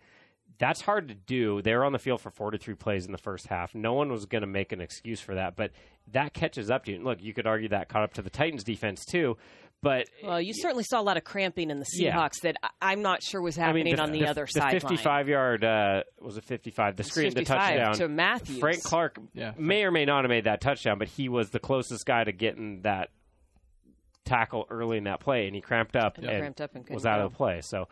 that's 0.58 0.80
hard 0.80 1.08
to 1.08 1.14
do. 1.14 1.60
They 1.62 1.74
were 1.74 1.84
on 1.84 1.92
the 1.92 1.98
field 1.98 2.20
for 2.20 2.30
43 2.30 2.74
plays 2.74 3.06
in 3.06 3.12
the 3.12 3.18
first 3.18 3.46
half. 3.48 3.74
No 3.74 3.92
one 3.94 4.10
was 4.10 4.24
going 4.26 4.42
to 4.42 4.46
make 4.46 4.72
an 4.72 4.80
excuse 4.80 5.20
for 5.20 5.34
that, 5.34 5.56
but 5.56 5.72
that 6.12 6.32
catches 6.32 6.70
up 6.70 6.84
to 6.84 6.92
you. 6.92 7.02
Look, 7.02 7.22
you 7.22 7.34
could 7.34 7.46
argue 7.46 7.68
that 7.70 7.88
caught 7.88 8.02
up 8.04 8.14
to 8.14 8.22
the 8.22 8.30
Titans 8.30 8.62
defense 8.62 9.04
too, 9.04 9.36
but 9.82 10.06
well, 10.22 10.40
you 10.40 10.54
certainly 10.54 10.84
saw 10.84 11.00
a 11.00 11.02
lot 11.02 11.16
of 11.16 11.24
cramping 11.24 11.70
in 11.70 11.78
the 11.80 11.84
Seahawks 11.84 12.42
Yeah. 12.42 12.52
that 12.52 12.56
I- 12.62 12.92
I'm 12.92 13.02
not 13.02 13.22
sure 13.22 13.42
was 13.42 13.56
happening 13.56 13.98
on 13.98 14.12
the, 14.12 14.26
other 14.26 14.46
side. 14.46 14.76
the 14.76 14.80
sideline. 14.80 14.96
55 14.96 15.28
yard 15.28 15.64
uh, 15.64 16.02
was 16.20 16.36
it 16.36 16.44
55 16.44 16.96
the 16.96 17.02
screen 17.02 17.34
the 17.34 17.44
touchdown 17.44 17.94
to 17.96 18.08
Matthews. 18.08 18.58
Frank 18.60 18.82
Clark 18.82 19.18
Yeah. 19.34 19.52
may 19.58 19.82
or 19.84 19.90
may 19.90 20.04
not 20.04 20.24
have 20.24 20.30
made 20.30 20.44
that 20.44 20.60
touchdown 20.60 20.98
but 20.98 21.08
he 21.08 21.28
was 21.28 21.50
the 21.50 21.58
closest 21.58 22.06
guy 22.06 22.22
to 22.24 22.32
getting 22.32 22.82
that 22.82 23.10
tackle 24.24 24.66
early 24.70 24.96
in 24.96 25.04
that 25.04 25.20
play 25.20 25.46
and 25.46 25.54
he 25.54 25.60
cramped 25.60 25.96
up 25.96 26.16
Yeah. 26.18 26.30
and 26.30 26.38
Cramped 26.40 26.60
up 26.62 26.74
and 26.74 26.88
was 26.88 27.04
out 27.04 27.18
go. 27.18 27.26
of 27.26 27.32
the 27.32 27.36
play 27.36 27.60
so 27.62 27.88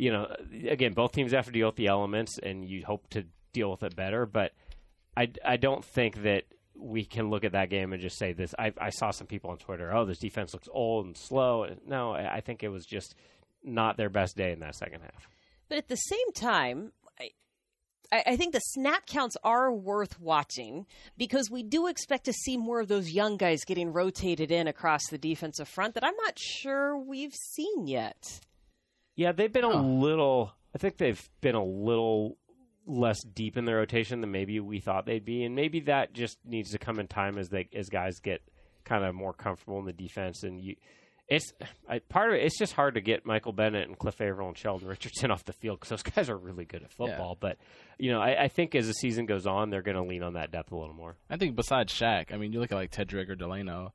you 0.00 0.10
know 0.10 0.26
again 0.68 0.92
both 0.92 1.12
teams 1.12 1.32
have 1.32 1.46
to 1.46 1.52
deal 1.52 1.68
with 1.68 1.76
the 1.76 1.86
elements 1.86 2.38
and 2.38 2.64
you 2.64 2.84
hope 2.84 3.08
to 3.10 3.24
deal 3.52 3.70
with 3.70 3.82
it 3.82 3.94
better 3.94 4.26
but 4.26 4.52
I, 5.16 5.30
I 5.44 5.56
don't 5.56 5.84
think 5.84 6.22
that 6.22 6.44
we 6.74 7.04
can 7.04 7.30
look 7.30 7.44
at 7.44 7.52
that 7.52 7.68
game 7.68 7.92
and 7.92 8.00
just 8.00 8.16
say 8.18 8.32
this. 8.32 8.54
I, 8.58 8.72
I 8.80 8.90
saw 8.90 9.10
some 9.10 9.26
people 9.26 9.50
on 9.50 9.58
Twitter, 9.58 9.94
oh, 9.94 10.06
this 10.06 10.18
defense 10.18 10.54
looks 10.54 10.68
old 10.72 11.06
and 11.06 11.16
slow. 11.16 11.66
No, 11.86 12.12
I, 12.12 12.40
think 12.40 12.62
it 12.62 12.68
was 12.68 12.86
just 12.86 13.14
not 13.62 13.96
their 13.96 14.08
best 14.08 14.36
day 14.36 14.52
in 14.52 14.60
that 14.60 14.76
second 14.76 15.02
half. 15.02 15.28
But 15.68 15.78
at 15.78 15.88
the 15.88 15.96
same 15.96 16.32
time, 16.32 16.92
I 18.12 18.36
think 18.36 18.52
the 18.52 18.60
snap 18.60 19.06
counts 19.06 19.36
are 19.44 19.72
worth 19.72 20.18
watching 20.18 20.86
because 21.16 21.48
we 21.48 21.62
do 21.62 21.86
expect 21.86 22.24
to 22.24 22.32
see 22.32 22.56
more 22.56 22.80
of 22.80 22.88
those 22.88 23.12
young 23.12 23.36
guys 23.36 23.60
getting 23.64 23.92
rotated 23.92 24.50
in 24.50 24.66
across 24.66 25.02
the 25.10 25.18
defensive 25.18 25.68
front 25.68 25.94
that 25.94 26.04
I'm 26.04 26.16
not 26.16 26.36
sure 26.36 26.98
we've 26.98 27.34
seen 27.34 27.86
yet. 27.86 28.40
Yeah, 29.20 29.32
they've 29.32 29.52
been 29.52 29.64
a 29.64 29.82
little. 29.82 30.50
I 30.74 30.78
think 30.78 30.96
they've 30.96 31.28
been 31.42 31.54
a 31.54 31.62
little 31.62 32.38
less 32.86 33.22
deep 33.22 33.58
in 33.58 33.66
their 33.66 33.76
rotation 33.76 34.22
than 34.22 34.30
maybe 34.30 34.58
we 34.60 34.80
thought 34.80 35.04
they'd 35.04 35.26
be, 35.26 35.44
and 35.44 35.54
maybe 35.54 35.80
that 35.80 36.14
just 36.14 36.38
needs 36.42 36.70
to 36.70 36.78
come 36.78 36.98
in 36.98 37.06
time 37.06 37.36
as 37.36 37.50
they 37.50 37.68
as 37.74 37.90
guys 37.90 38.18
get 38.20 38.40
kind 38.84 39.04
of 39.04 39.14
more 39.14 39.34
comfortable 39.34 39.78
in 39.78 39.84
the 39.84 39.92
defense. 39.92 40.42
And 40.42 40.58
you, 40.58 40.76
it's 41.28 41.52
I, 41.86 41.98
part 41.98 42.30
of 42.30 42.36
it. 42.36 42.46
It's 42.46 42.58
just 42.58 42.72
hard 42.72 42.94
to 42.94 43.02
get 43.02 43.26
Michael 43.26 43.52
Bennett 43.52 43.88
and 43.88 43.98
Cliff 43.98 44.18
Avril 44.22 44.48
and 44.48 44.56
Sheldon 44.56 44.88
Richardson 44.88 45.30
off 45.30 45.44
the 45.44 45.52
field 45.52 45.80
because 45.80 45.90
those 45.90 46.14
guys 46.14 46.30
are 46.30 46.38
really 46.38 46.64
good 46.64 46.82
at 46.82 46.90
football. 46.90 47.36
But 47.38 47.58
you 47.98 48.10
know, 48.10 48.22
I, 48.22 48.44
I 48.44 48.48
think 48.48 48.74
as 48.74 48.86
the 48.86 48.94
season 48.94 49.26
goes 49.26 49.46
on, 49.46 49.68
they're 49.68 49.82
going 49.82 49.98
to 49.98 50.02
lean 50.02 50.22
on 50.22 50.32
that 50.32 50.50
depth 50.50 50.72
a 50.72 50.78
little 50.78 50.94
more. 50.94 51.16
I 51.28 51.36
think 51.36 51.56
besides 51.56 51.92
Shaq, 51.92 52.32
I 52.32 52.38
mean, 52.38 52.54
you 52.54 52.58
look 52.60 52.72
at 52.72 52.76
like 52.76 52.90
Tedric 52.90 53.28
or 53.28 53.34
Delano. 53.34 53.92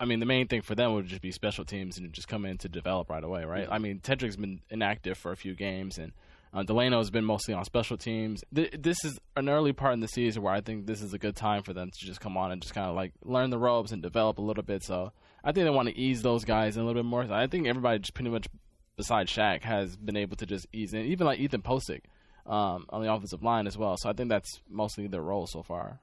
I 0.00 0.04
mean, 0.04 0.20
the 0.20 0.26
main 0.26 0.48
thing 0.48 0.62
for 0.62 0.74
them 0.74 0.94
would 0.94 1.06
just 1.06 1.22
be 1.22 1.30
special 1.32 1.64
teams 1.64 1.98
and 1.98 2.12
just 2.12 2.28
come 2.28 2.44
in 2.44 2.58
to 2.58 2.68
develop 2.68 3.10
right 3.10 3.22
away, 3.22 3.44
right? 3.44 3.68
I 3.70 3.78
mean, 3.78 4.00
Tedric's 4.00 4.36
been 4.36 4.60
inactive 4.70 5.18
for 5.18 5.32
a 5.32 5.36
few 5.36 5.54
games, 5.54 5.98
and 5.98 6.12
uh, 6.54 6.62
Delano's 6.62 7.10
been 7.10 7.24
mostly 7.24 7.54
on 7.54 7.64
special 7.64 7.96
teams. 7.96 8.42
Th- 8.54 8.74
this 8.78 9.04
is 9.04 9.18
an 9.36 9.48
early 9.48 9.72
part 9.72 9.94
in 9.94 10.00
the 10.00 10.08
season 10.08 10.42
where 10.42 10.52
I 10.52 10.60
think 10.60 10.86
this 10.86 11.02
is 11.02 11.14
a 11.14 11.18
good 11.18 11.36
time 11.36 11.62
for 11.62 11.72
them 11.72 11.90
to 11.90 12.06
just 12.06 12.20
come 12.20 12.36
on 12.36 12.52
and 12.52 12.60
just 12.60 12.74
kind 12.74 12.88
of 12.88 12.94
like 12.96 13.12
learn 13.24 13.50
the 13.50 13.58
ropes 13.58 13.92
and 13.92 14.02
develop 14.02 14.38
a 14.38 14.42
little 14.42 14.62
bit. 14.62 14.82
So 14.82 15.12
I 15.44 15.52
think 15.52 15.64
they 15.64 15.70
want 15.70 15.88
to 15.88 15.98
ease 15.98 16.22
those 16.22 16.44
guys 16.44 16.76
in 16.76 16.82
a 16.82 16.86
little 16.86 17.02
bit 17.02 17.08
more. 17.08 17.26
So 17.26 17.32
I 17.32 17.46
think 17.46 17.66
everybody 17.66 17.98
just 18.00 18.14
pretty 18.14 18.30
much, 18.30 18.48
besides 18.96 19.32
Shaq, 19.32 19.62
has 19.62 19.96
been 19.96 20.16
able 20.16 20.36
to 20.36 20.46
just 20.46 20.66
ease 20.72 20.92
in. 20.92 21.06
Even 21.06 21.26
like 21.26 21.38
Ethan 21.38 21.62
Pocic 21.62 22.02
um, 22.46 22.86
on 22.90 23.02
the 23.02 23.12
offensive 23.12 23.42
line 23.42 23.66
as 23.66 23.78
well. 23.78 23.96
So 23.98 24.10
I 24.10 24.12
think 24.12 24.28
that's 24.28 24.60
mostly 24.68 25.06
their 25.06 25.22
role 25.22 25.46
so 25.46 25.62
far. 25.62 26.00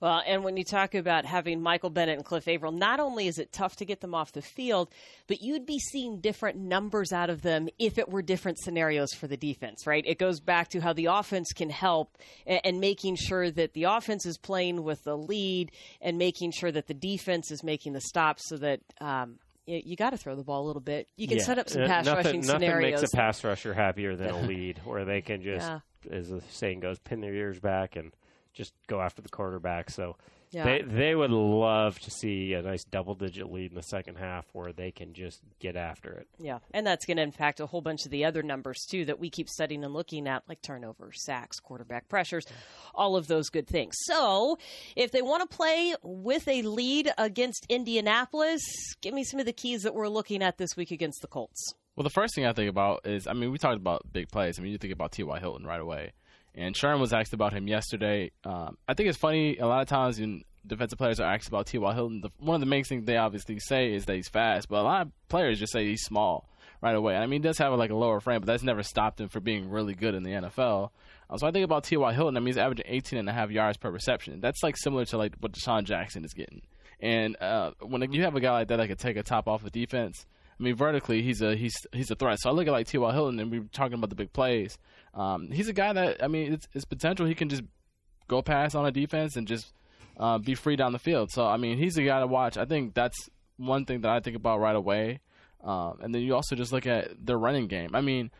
Well, 0.00 0.22
and 0.26 0.44
when 0.44 0.56
you 0.56 0.62
talk 0.62 0.94
about 0.94 1.24
having 1.24 1.60
Michael 1.60 1.90
Bennett 1.90 2.16
and 2.18 2.24
Cliff 2.24 2.46
Avril, 2.46 2.70
not 2.70 3.00
only 3.00 3.26
is 3.26 3.38
it 3.38 3.52
tough 3.52 3.74
to 3.76 3.84
get 3.84 4.00
them 4.00 4.14
off 4.14 4.30
the 4.32 4.42
field, 4.42 4.90
but 5.26 5.42
you'd 5.42 5.66
be 5.66 5.78
seeing 5.78 6.20
different 6.20 6.56
numbers 6.56 7.12
out 7.12 7.30
of 7.30 7.42
them 7.42 7.68
if 7.80 7.98
it 7.98 8.08
were 8.08 8.22
different 8.22 8.58
scenarios 8.60 9.12
for 9.12 9.26
the 9.26 9.36
defense, 9.36 9.86
right? 9.88 10.04
It 10.06 10.18
goes 10.18 10.38
back 10.38 10.68
to 10.68 10.80
how 10.80 10.92
the 10.92 11.06
offense 11.06 11.52
can 11.52 11.68
help 11.70 12.16
and, 12.46 12.60
and 12.62 12.80
making 12.80 13.16
sure 13.16 13.50
that 13.50 13.72
the 13.72 13.84
offense 13.84 14.24
is 14.24 14.38
playing 14.38 14.84
with 14.84 15.02
the 15.02 15.16
lead 15.16 15.72
and 16.00 16.16
making 16.16 16.52
sure 16.52 16.70
that 16.70 16.86
the 16.86 16.94
defense 16.94 17.50
is 17.50 17.64
making 17.64 17.92
the 17.92 18.00
stops 18.00 18.48
so 18.48 18.56
that. 18.58 18.80
Um, 19.00 19.38
you, 19.66 19.82
you 19.84 19.96
got 19.96 20.10
to 20.10 20.16
throw 20.16 20.34
the 20.34 20.42
ball 20.44 20.62
a 20.64 20.66
little 20.66 20.80
bit. 20.80 21.08
You 21.18 21.28
can 21.28 21.36
Yeah. 21.36 21.44
set 21.44 21.58
up 21.58 21.68
some 21.68 21.82
Uh, 21.82 21.88
pass 21.88 22.06
nothing, 22.06 22.24
rushing 22.24 22.40
nothing 22.40 22.60
scenarios. 22.60 23.00
makes 23.02 23.12
a 23.12 23.14
pass 23.14 23.44
rusher 23.44 23.74
happier 23.74 24.16
than 24.16 24.30
a 24.30 24.40
lead 24.46 24.80
where 24.86 25.04
they 25.04 25.20
can 25.20 25.42
just, 25.42 25.66
Yeah. 25.68 25.80
as 26.10 26.30
the 26.30 26.40
saying 26.48 26.80
goes, 26.80 26.98
pin 27.00 27.20
their 27.20 27.34
ears 27.34 27.60
back 27.60 27.94
and 27.94 28.12
just 28.58 28.74
go 28.88 29.00
after 29.00 29.22
the 29.22 29.28
quarterback. 29.30 29.88
So 29.88 30.16
Yeah. 30.50 30.64
they 30.64 30.82
they 30.82 31.14
would 31.14 31.30
love 31.30 31.98
to 32.00 32.10
see 32.10 32.54
a 32.54 32.62
nice 32.62 32.82
double 32.84 33.14
digit 33.14 33.50
lead 33.52 33.70
in 33.70 33.74
the 33.76 33.82
second 33.82 34.16
half 34.16 34.46
where 34.52 34.72
they 34.72 34.90
can 34.90 35.12
just 35.14 35.40
get 35.60 35.76
after 35.76 36.10
it. 36.12 36.26
Yeah, 36.38 36.58
and 36.72 36.86
that's 36.86 37.04
going 37.06 37.18
to 37.18 37.22
impact 37.22 37.60
a 37.60 37.66
whole 37.66 37.82
bunch 37.82 38.04
of 38.06 38.10
the 38.10 38.24
other 38.24 38.42
numbers 38.42 38.84
too 38.90 39.04
that 39.06 39.18
we 39.20 39.30
keep 39.30 39.48
studying 39.48 39.84
and 39.84 39.92
looking 39.94 40.26
at, 40.26 40.42
like 40.48 40.60
turnovers, 40.62 41.22
sacks, 41.24 41.60
quarterback 41.60 42.08
pressures, 42.08 42.44
all 42.94 43.14
of 43.14 43.26
those 43.28 43.48
good 43.50 43.66
things. 43.68 43.94
So, 44.04 44.58
if 44.96 45.12
they 45.12 45.22
want 45.22 45.48
to 45.48 45.56
play 45.56 45.94
with 46.02 46.48
a 46.48 46.62
lead 46.62 47.12
against 47.18 47.66
Indianapolis, 47.68 48.62
give 49.00 49.14
me 49.14 49.24
some 49.24 49.38
of 49.40 49.46
the 49.46 49.52
keys 49.52 49.82
that 49.82 49.94
we're 49.94 50.08
looking 50.08 50.42
at 50.42 50.58
this 50.58 50.76
week 50.76 50.90
against 50.90 51.20
the 51.20 51.28
Colts. 51.28 51.74
Well, 51.94 52.04
the 52.04 52.10
first 52.10 52.34
thing 52.34 52.46
I 52.46 52.52
think 52.52 52.70
about 52.70 53.06
is, 53.06 53.26
I 53.26 53.32
mean, 53.34 53.50
we 53.50 53.58
talked 53.58 53.76
about 53.76 54.10
big 54.12 54.28
plays. 54.30 54.58
I 54.58 54.62
mean, 54.62 54.72
you 54.72 54.78
think 54.78 54.92
about 54.92 55.12
T.Y. 55.12 55.38
Hilton 55.40 55.66
right 55.66 55.80
away. 55.80 56.12
And 56.58 56.76
Sherman 56.76 57.00
was 57.00 57.12
asked 57.12 57.32
about 57.32 57.52
him 57.52 57.68
yesterday. 57.68 58.32
Um, 58.44 58.76
I 58.88 58.94
think 58.94 59.08
it's 59.08 59.16
funny, 59.16 59.58
a 59.58 59.66
lot 59.66 59.80
of 59.80 59.88
times 59.88 60.20
defensive 60.66 60.98
players 60.98 61.20
are 61.20 61.32
asked 61.32 61.46
about 61.46 61.66
T.Y. 61.66 61.94
Hilton, 61.94 62.20
the, 62.20 62.30
one 62.38 62.56
of 62.56 62.60
the 62.60 62.66
main 62.66 62.82
things 62.82 63.04
they 63.04 63.16
obviously 63.16 63.60
say 63.60 63.94
is 63.94 64.06
that 64.06 64.16
he's 64.16 64.28
fast, 64.28 64.68
but 64.68 64.80
a 64.80 64.82
lot 64.82 65.06
of 65.06 65.12
players 65.28 65.60
just 65.60 65.72
say 65.72 65.86
he's 65.86 66.02
small 66.02 66.48
right 66.82 66.96
away. 66.96 67.16
I 67.16 67.26
mean, 67.26 67.42
he 67.42 67.48
does 67.48 67.58
have 67.58 67.72
like 67.74 67.90
a 67.90 67.94
lower 67.94 68.18
frame, 68.18 68.40
but 68.40 68.46
that's 68.46 68.64
never 68.64 68.82
stopped 68.82 69.20
him 69.20 69.28
from 69.28 69.44
being 69.44 69.70
really 69.70 69.94
good 69.94 70.16
in 70.16 70.24
the 70.24 70.32
NFL. 70.32 70.90
Uh, 71.30 71.36
so 71.36 71.46
I 71.46 71.52
think 71.52 71.64
about 71.64 71.84
T.Y. 71.84 72.12
Hilton, 72.12 72.36
I 72.36 72.40
mean, 72.40 72.48
he's 72.48 72.58
averaging 72.58 72.86
18 72.88 73.20
and 73.20 73.28
a 73.28 73.32
half 73.32 73.50
yards 73.50 73.78
per 73.78 73.90
reception. 73.90 74.40
That's 74.40 74.62
like 74.62 74.76
similar 74.76 75.04
to 75.06 75.16
like 75.16 75.36
what 75.38 75.52
DeSean 75.52 75.84
Jackson 75.84 76.24
is 76.24 76.34
getting. 76.34 76.62
And 77.00 77.36
uh, 77.40 77.72
when 77.80 78.12
you 78.12 78.24
have 78.24 78.34
a 78.34 78.40
guy 78.40 78.50
like 78.50 78.68
that 78.68 78.76
that 78.76 78.88
could 78.88 78.98
take 78.98 79.16
a 79.16 79.22
top 79.22 79.46
off 79.46 79.64
of 79.64 79.70
defense, 79.70 80.26
I 80.58 80.62
mean, 80.62 80.74
vertically, 80.74 81.22
he's 81.22 81.40
a 81.40 81.54
he's 81.54 81.74
he's 81.92 82.10
a 82.10 82.14
threat. 82.14 82.38
So 82.40 82.50
I 82.50 82.52
look 82.52 82.66
at 82.66 82.72
like 82.72 82.86
T.Y. 82.86 83.12
Hilton, 83.12 83.38
and 83.38 83.50
we 83.50 83.60
were 83.60 83.66
talking 83.72 83.94
about 83.94 84.10
the 84.10 84.16
big 84.16 84.32
plays. 84.32 84.78
Um, 85.14 85.50
he's 85.50 85.68
a 85.68 85.72
guy 85.72 85.92
that 85.92 86.22
I 86.22 86.28
mean, 86.28 86.52
it's, 86.52 86.68
it's 86.72 86.84
potential. 86.84 87.26
He 87.26 87.34
can 87.34 87.48
just 87.48 87.62
go 88.26 88.42
past 88.42 88.74
on 88.74 88.84
a 88.84 88.90
defense 88.90 89.36
and 89.36 89.46
just 89.46 89.72
uh, 90.18 90.38
be 90.38 90.54
free 90.54 90.76
down 90.76 90.92
the 90.92 90.98
field. 90.98 91.30
So 91.30 91.46
I 91.46 91.56
mean, 91.56 91.78
he's 91.78 91.96
a 91.96 92.02
guy 92.02 92.20
to 92.20 92.26
watch. 92.26 92.56
I 92.56 92.64
think 92.64 92.94
that's 92.94 93.30
one 93.56 93.84
thing 93.84 94.00
that 94.00 94.10
I 94.10 94.20
think 94.20 94.36
about 94.36 94.60
right 94.60 94.76
away. 94.76 95.20
Um, 95.62 95.98
and 96.00 96.14
then 96.14 96.22
you 96.22 96.34
also 96.34 96.54
just 96.56 96.72
look 96.72 96.86
at 96.86 97.24
their 97.24 97.38
running 97.38 97.66
game. 97.66 97.90
I 97.94 98.00
mean, 98.00 98.30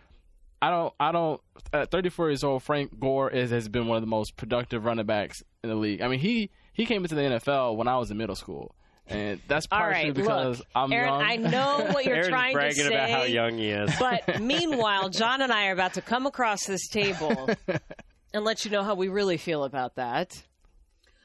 I 0.60 0.70
don't, 0.70 0.94
I 0.98 1.12
don't. 1.12 1.40
At 1.72 1.90
34 1.90 2.30
years 2.30 2.44
old, 2.44 2.62
Frank 2.62 2.98
Gore 2.98 3.30
is 3.30 3.50
has 3.50 3.68
been 3.68 3.86
one 3.86 3.96
of 3.96 4.02
the 4.02 4.08
most 4.08 4.36
productive 4.36 4.84
running 4.84 5.06
backs 5.06 5.42
in 5.62 5.70
the 5.70 5.76
league. 5.76 6.02
I 6.02 6.08
mean, 6.08 6.20
he 6.20 6.50
he 6.72 6.86
came 6.86 7.04
into 7.04 7.14
the 7.14 7.22
NFL 7.22 7.76
when 7.76 7.88
I 7.88 7.96
was 7.98 8.10
in 8.10 8.16
middle 8.16 8.36
school. 8.36 8.74
And 9.08 9.40
that's 9.48 9.66
partially 9.66 10.06
right, 10.06 10.14
because 10.14 10.58
look, 10.58 10.68
I'm 10.74 10.92
Aaron, 10.92 11.08
young. 11.08 11.22
I 11.22 11.36
know 11.36 11.86
what 11.92 12.04
you're 12.04 12.16
Aaron's 12.16 12.28
trying 12.30 12.58
to 12.58 12.72
say. 12.72 12.86
about 12.88 13.10
how 13.10 13.22
young 13.22 13.56
he 13.56 13.70
is. 13.70 13.90
But 13.98 14.40
meanwhile, 14.40 15.08
John 15.08 15.40
and 15.40 15.50
I 15.50 15.68
are 15.68 15.72
about 15.72 15.94
to 15.94 16.02
come 16.02 16.26
across 16.26 16.66
this 16.66 16.88
table 16.88 17.48
and 18.34 18.44
let 18.44 18.64
you 18.64 18.70
know 18.70 18.82
how 18.82 18.94
we 18.94 19.08
really 19.08 19.38
feel 19.38 19.64
about 19.64 19.94
that. 19.96 20.42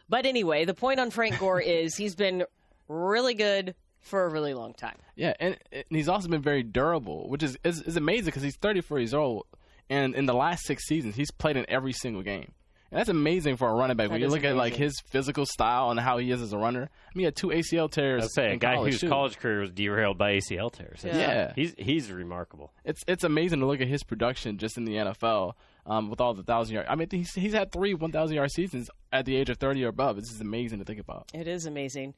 But 0.08 0.26
anyway, 0.26 0.66
the 0.66 0.74
point 0.74 1.00
on 1.00 1.12
Frank 1.12 1.40
Gore 1.40 1.60
is 1.60 1.96
he's 1.96 2.16
been 2.16 2.46
really 2.88 3.34
good 3.34 3.76
for 4.00 4.26
a 4.26 4.30
really 4.30 4.54
long 4.54 4.74
time. 4.74 4.98
Yeah, 5.16 5.34
and, 5.40 5.58
and 5.72 5.84
he's 5.90 6.10
also 6.10 6.28
been 6.28 6.42
very 6.42 6.64
durable, 6.64 7.28
which 7.30 7.44
is 7.44 7.58
is, 7.64 7.82
is 7.82 7.98
amazing 7.98 8.26
because 8.26 8.44
he's 8.44 8.58
34 8.58 9.00
years 9.00 9.14
old, 9.14 9.46
and 9.90 10.16
in 10.16 10.26
the 10.26 10.34
last 10.34 10.66
six 10.66 10.86
seasons, 10.88 11.16
he's 11.16 11.32
played 11.32 11.58
in 11.58 11.66
every 11.70 11.94
single 11.94 12.22
game. 12.22 12.52
And 12.94 13.00
that's 13.00 13.10
amazing 13.10 13.58
for 13.58 13.68
a 13.70 13.74
running 13.74 13.98
back. 13.98 14.08
That 14.08 14.12
when 14.12 14.22
you 14.22 14.28
is 14.28 14.34
look 14.34 14.44
at 14.44 14.56
like 14.56 14.76
his 14.76 14.94
physical 15.10 15.46
style 15.46 15.90
and 15.90 16.00
how 16.00 16.20
he 16.20 16.30
is 16.30 16.42
as 16.42 16.54
a 16.54 16.58
runner, 16.58 16.84
I 16.84 17.10
mean, 17.16 17.22
he 17.22 17.26
had 17.26 17.36
two 17.36 17.48
ACL 17.48 17.90
tears. 17.90 18.24
I'd 18.24 18.32
say 18.32 18.54
a 18.54 18.58
guy 18.58 18.76
college, 18.76 18.94
whose 18.94 19.02
too. 19.02 19.10
college 19.10 19.38
career 19.38 19.62
was 19.62 19.72
derailed 19.72 20.18
by 20.18 20.34
ACL 20.34 20.72
tears. 20.72 21.02
Yeah. 21.04 21.18
Yeah. 21.18 21.54
he's 21.56 21.74
he's 21.78 22.12
remarkable. 22.12 22.72
It's 22.86 23.02
it's 23.08 23.24
amazing 23.24 23.62
to 23.62 23.66
look 23.66 23.82
at 23.82 23.88
his 23.88 24.04
production 24.04 24.58
just 24.58 24.78
in 24.78 24.86
the 24.86 24.94
NFL 24.94 25.54
um, 25.86 26.10
with 26.10 26.22
all 26.22 26.34
the 26.34 26.44
thousand 26.44 26.76
yard. 26.76 26.88
I 26.90 26.96
mean, 26.96 27.08
he's 27.10 27.34
he's 27.34 27.54
had 27.54 27.72
three 27.72 27.94
1,000 27.94 28.36
yard 28.36 28.52
seasons 28.52 28.90
at 29.12 29.26
the 29.26 29.36
age 29.36 29.50
of 29.50 29.58
30 29.58 29.84
or 29.86 29.90
above. 29.90 30.16
This 30.16 30.32
is 30.32 30.42
amazing 30.42 30.80
to 30.80 30.86
think 30.86 31.00
about. 31.00 31.30
It 31.34 31.48
is 31.48 31.66
amazing. 31.66 32.14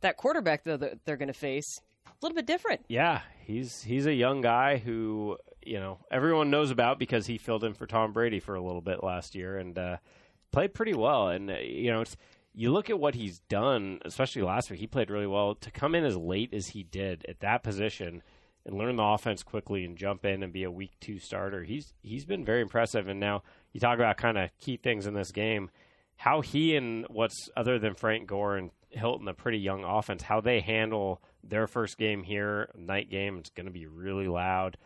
That 0.00 0.16
quarterback, 0.16 0.64
though, 0.64 0.76
that 0.76 1.04
they're 1.04 1.16
going 1.16 1.28
to 1.28 1.34
face, 1.34 1.80
a 2.06 2.10
little 2.22 2.36
bit 2.36 2.46
different. 2.46 2.84
Yeah, 2.88 3.22
he's 3.44 3.82
he's 3.82 4.06
a 4.06 4.14
young 4.14 4.40
guy 4.40 4.78
who 4.78 5.38
you 5.64 5.80
know 5.80 5.98
everyone 6.10 6.50
knows 6.50 6.70
about 6.70 6.98
because 6.98 7.26
he 7.26 7.38
filled 7.38 7.64
in 7.64 7.74
for 7.74 7.86
Tom 7.86 8.12
Brady 8.12 8.40
for 8.40 8.54
a 8.54 8.62
little 8.62 8.80
bit 8.80 9.02
last 9.02 9.34
year 9.34 9.58
and 9.58 9.76
uh, 9.78 9.96
played 10.52 10.74
pretty 10.74 10.94
well. 10.94 11.28
And 11.28 11.50
uh, 11.50 11.58
you 11.58 11.90
know, 11.90 12.00
it's, 12.00 12.16
you 12.54 12.72
look 12.72 12.90
at 12.90 12.98
what 12.98 13.14
he's 13.14 13.38
done, 13.40 14.00
especially 14.04 14.42
last 14.42 14.70
week. 14.70 14.80
He 14.80 14.86
played 14.86 15.10
really 15.10 15.26
well 15.26 15.54
to 15.54 15.70
come 15.70 15.94
in 15.94 16.04
as 16.04 16.16
late 16.16 16.52
as 16.52 16.68
he 16.68 16.82
did 16.82 17.24
at 17.28 17.40
that 17.40 17.62
position 17.62 18.22
and 18.66 18.76
learn 18.76 18.96
the 18.96 19.02
offense 19.02 19.42
quickly 19.42 19.84
and 19.84 19.96
jump 19.96 20.24
in 20.24 20.42
and 20.42 20.52
be 20.52 20.64
a 20.64 20.70
week 20.70 20.92
two 21.00 21.18
starter. 21.18 21.64
He's 21.64 21.94
he's 22.02 22.24
been 22.24 22.44
very 22.44 22.60
impressive. 22.60 23.08
And 23.08 23.20
now 23.20 23.42
you 23.72 23.80
talk 23.80 23.96
about 23.96 24.16
kind 24.16 24.36
of 24.36 24.50
key 24.58 24.76
things 24.76 25.06
in 25.06 25.14
this 25.14 25.32
game, 25.32 25.70
how 26.16 26.40
he 26.40 26.76
and 26.76 27.06
what's 27.08 27.48
other 27.56 27.78
than 27.78 27.94
Frank 27.94 28.26
Gore 28.26 28.56
and 28.56 28.70
Hilton, 28.90 29.28
a 29.28 29.34
pretty 29.34 29.58
young 29.58 29.84
offense, 29.84 30.22
how 30.22 30.40
they 30.40 30.60
handle 30.60 31.22
their 31.44 31.66
first 31.66 31.98
game 31.98 32.22
here, 32.22 32.70
night 32.76 33.10
game. 33.10 33.38
It's 33.38 33.50
going 33.50 33.66
to 33.66 33.72
be 33.72 33.86
really 33.86 34.26
loud, 34.26 34.76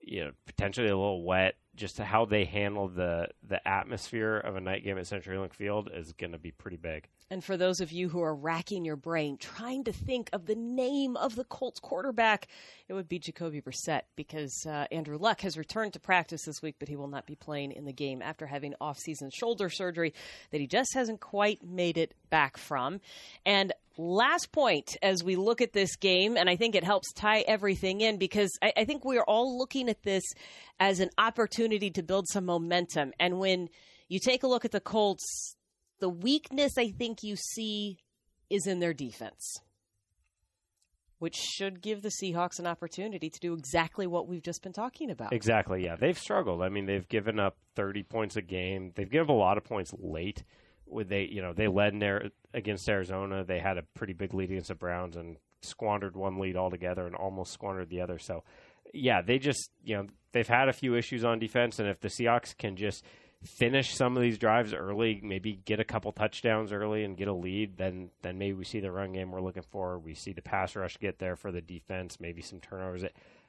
you 0.00 0.24
know, 0.24 0.30
potentially 0.46 0.88
a 0.88 0.96
little 0.96 1.22
wet. 1.22 1.54
Just 1.80 1.96
to 1.96 2.04
how 2.04 2.26
they 2.26 2.44
handle 2.44 2.88
the 2.88 3.28
the 3.48 3.66
atmosphere 3.66 4.36
of 4.36 4.54
a 4.54 4.60
night 4.60 4.84
game 4.84 4.98
at 4.98 5.04
CenturyLink 5.04 5.54
Field 5.54 5.88
is 5.94 6.12
going 6.12 6.32
to 6.32 6.38
be 6.38 6.50
pretty 6.50 6.76
big. 6.76 7.08
And 7.30 7.42
for 7.42 7.56
those 7.56 7.80
of 7.80 7.90
you 7.90 8.10
who 8.10 8.20
are 8.20 8.34
racking 8.34 8.84
your 8.84 8.96
brain 8.96 9.38
trying 9.38 9.84
to 9.84 9.92
think 9.92 10.28
of 10.34 10.44
the 10.44 10.56
name 10.56 11.16
of 11.16 11.36
the 11.36 11.44
Colts 11.44 11.80
quarterback, 11.80 12.48
it 12.86 12.92
would 12.92 13.08
be 13.08 13.18
Jacoby 13.18 13.62
Brissett 13.62 14.02
because 14.14 14.66
uh, 14.68 14.84
Andrew 14.92 15.16
Luck 15.16 15.40
has 15.40 15.56
returned 15.56 15.94
to 15.94 16.00
practice 16.00 16.42
this 16.44 16.60
week, 16.60 16.76
but 16.78 16.88
he 16.88 16.96
will 16.96 17.08
not 17.08 17.24
be 17.24 17.34
playing 17.34 17.72
in 17.72 17.86
the 17.86 17.94
game 17.94 18.20
after 18.20 18.46
having 18.46 18.74
off-season 18.78 19.30
shoulder 19.32 19.70
surgery 19.70 20.12
that 20.50 20.60
he 20.60 20.66
just 20.66 20.92
hasn't 20.92 21.20
quite 21.20 21.62
made 21.64 21.96
it 21.96 22.14
back 22.28 22.58
from. 22.58 23.00
And 23.46 23.72
last 23.96 24.50
point 24.52 24.96
as 25.02 25.22
we 25.22 25.36
look 25.36 25.60
at 25.60 25.72
this 25.72 25.96
game, 25.96 26.36
and 26.36 26.48
I 26.48 26.56
think 26.56 26.74
it 26.74 26.84
helps 26.84 27.12
tie 27.12 27.40
everything 27.40 28.00
in 28.00 28.18
because 28.18 28.50
I, 28.62 28.72
I 28.76 28.84
think 28.84 29.04
we 29.04 29.18
are 29.18 29.24
all 29.24 29.58
looking 29.58 29.88
at 29.88 30.02
this 30.02 30.24
as 30.80 30.98
an 30.98 31.10
opportunity 31.18 31.90
to 31.90 32.02
build 32.02 32.26
some 32.26 32.46
momentum. 32.46 33.12
And 33.20 33.38
when 33.38 33.68
you 34.08 34.18
take 34.18 34.42
a 34.42 34.48
look 34.48 34.64
at 34.64 34.72
the 34.72 34.80
Colts, 34.80 35.54
the 36.00 36.08
weakness 36.08 36.72
I 36.78 36.88
think 36.88 37.22
you 37.22 37.36
see 37.36 37.98
is 38.48 38.66
in 38.66 38.80
their 38.80 38.94
defense, 38.94 39.60
which 41.18 41.36
should 41.36 41.82
give 41.82 42.00
the 42.00 42.08
Seahawks 42.08 42.58
an 42.58 42.66
opportunity 42.66 43.28
to 43.28 43.38
do 43.38 43.52
exactly 43.52 44.06
what 44.06 44.26
we've 44.26 44.42
just 44.42 44.62
been 44.62 44.72
talking 44.72 45.10
about. 45.10 45.34
Exactly. 45.34 45.84
Yeah, 45.84 45.96
they've 45.96 46.18
struggled. 46.18 46.62
I 46.62 46.70
mean, 46.70 46.86
they've 46.86 47.08
given 47.08 47.38
up 47.38 47.58
30 47.76 48.02
points 48.04 48.36
a 48.36 48.42
game. 48.42 48.92
They've 48.96 49.08
given 49.08 49.26
up 49.26 49.30
a 49.30 49.34
lot 49.34 49.58
of 49.58 49.64
points 49.64 49.92
late. 49.98 50.42
They, 50.92 51.28
you 51.30 51.42
know, 51.42 51.52
they 51.52 51.68
led 51.68 51.92
in 51.92 51.98
there 52.00 52.30
against 52.54 52.88
Arizona. 52.88 53.44
They 53.44 53.60
had 53.60 53.78
a 53.78 53.82
pretty 53.94 54.14
big 54.14 54.34
lead 54.34 54.50
against 54.50 54.68
the 54.68 54.74
Browns 54.74 55.14
and 55.14 55.36
squandered 55.62 56.16
one 56.16 56.38
lead 56.38 56.56
altogether 56.56 57.06
and 57.06 57.14
almost 57.14 57.52
squandered 57.52 57.90
the 57.90 58.00
other. 58.00 58.18
So, 58.18 58.42
yeah, 58.92 59.22
they 59.22 59.38
just, 59.38 59.70
you 59.82 59.96
know, 59.96 60.06
they've 60.32 60.48
had 60.48 60.68
a 60.68 60.72
few 60.72 60.94
issues 60.94 61.24
on 61.24 61.38
defense. 61.38 61.78
And 61.78 61.88
if 61.88 62.00
the 62.00 62.08
Seahawks 62.08 62.56
can 62.56 62.76
just 62.76 63.04
finish 63.58 63.94
some 63.94 64.16
of 64.16 64.22
these 64.22 64.38
drives 64.38 64.74
early, 64.74 65.20
maybe 65.22 65.60
get 65.64 65.80
a 65.80 65.84
couple 65.84 66.12
touchdowns 66.12 66.72
early 66.72 67.04
and 67.04 67.16
get 67.16 67.28
a 67.28 67.32
lead, 67.32 67.76
then 67.76 68.10
then 68.22 68.38
maybe 68.38 68.54
we 68.54 68.64
see 68.64 68.80
the 68.80 68.92
run 68.92 69.12
game 69.12 69.30
we're 69.30 69.40
looking 69.40 69.64
for. 69.70 69.98
We 69.98 70.14
see 70.14 70.32
the 70.32 70.42
pass 70.42 70.76
rush 70.76 70.98
get 70.98 71.18
there 71.18 71.36
for 71.36 71.50
the 71.50 71.60
defense. 71.60 72.18
Maybe 72.20 72.42
some 72.42 72.60
turnovers. 72.60 73.04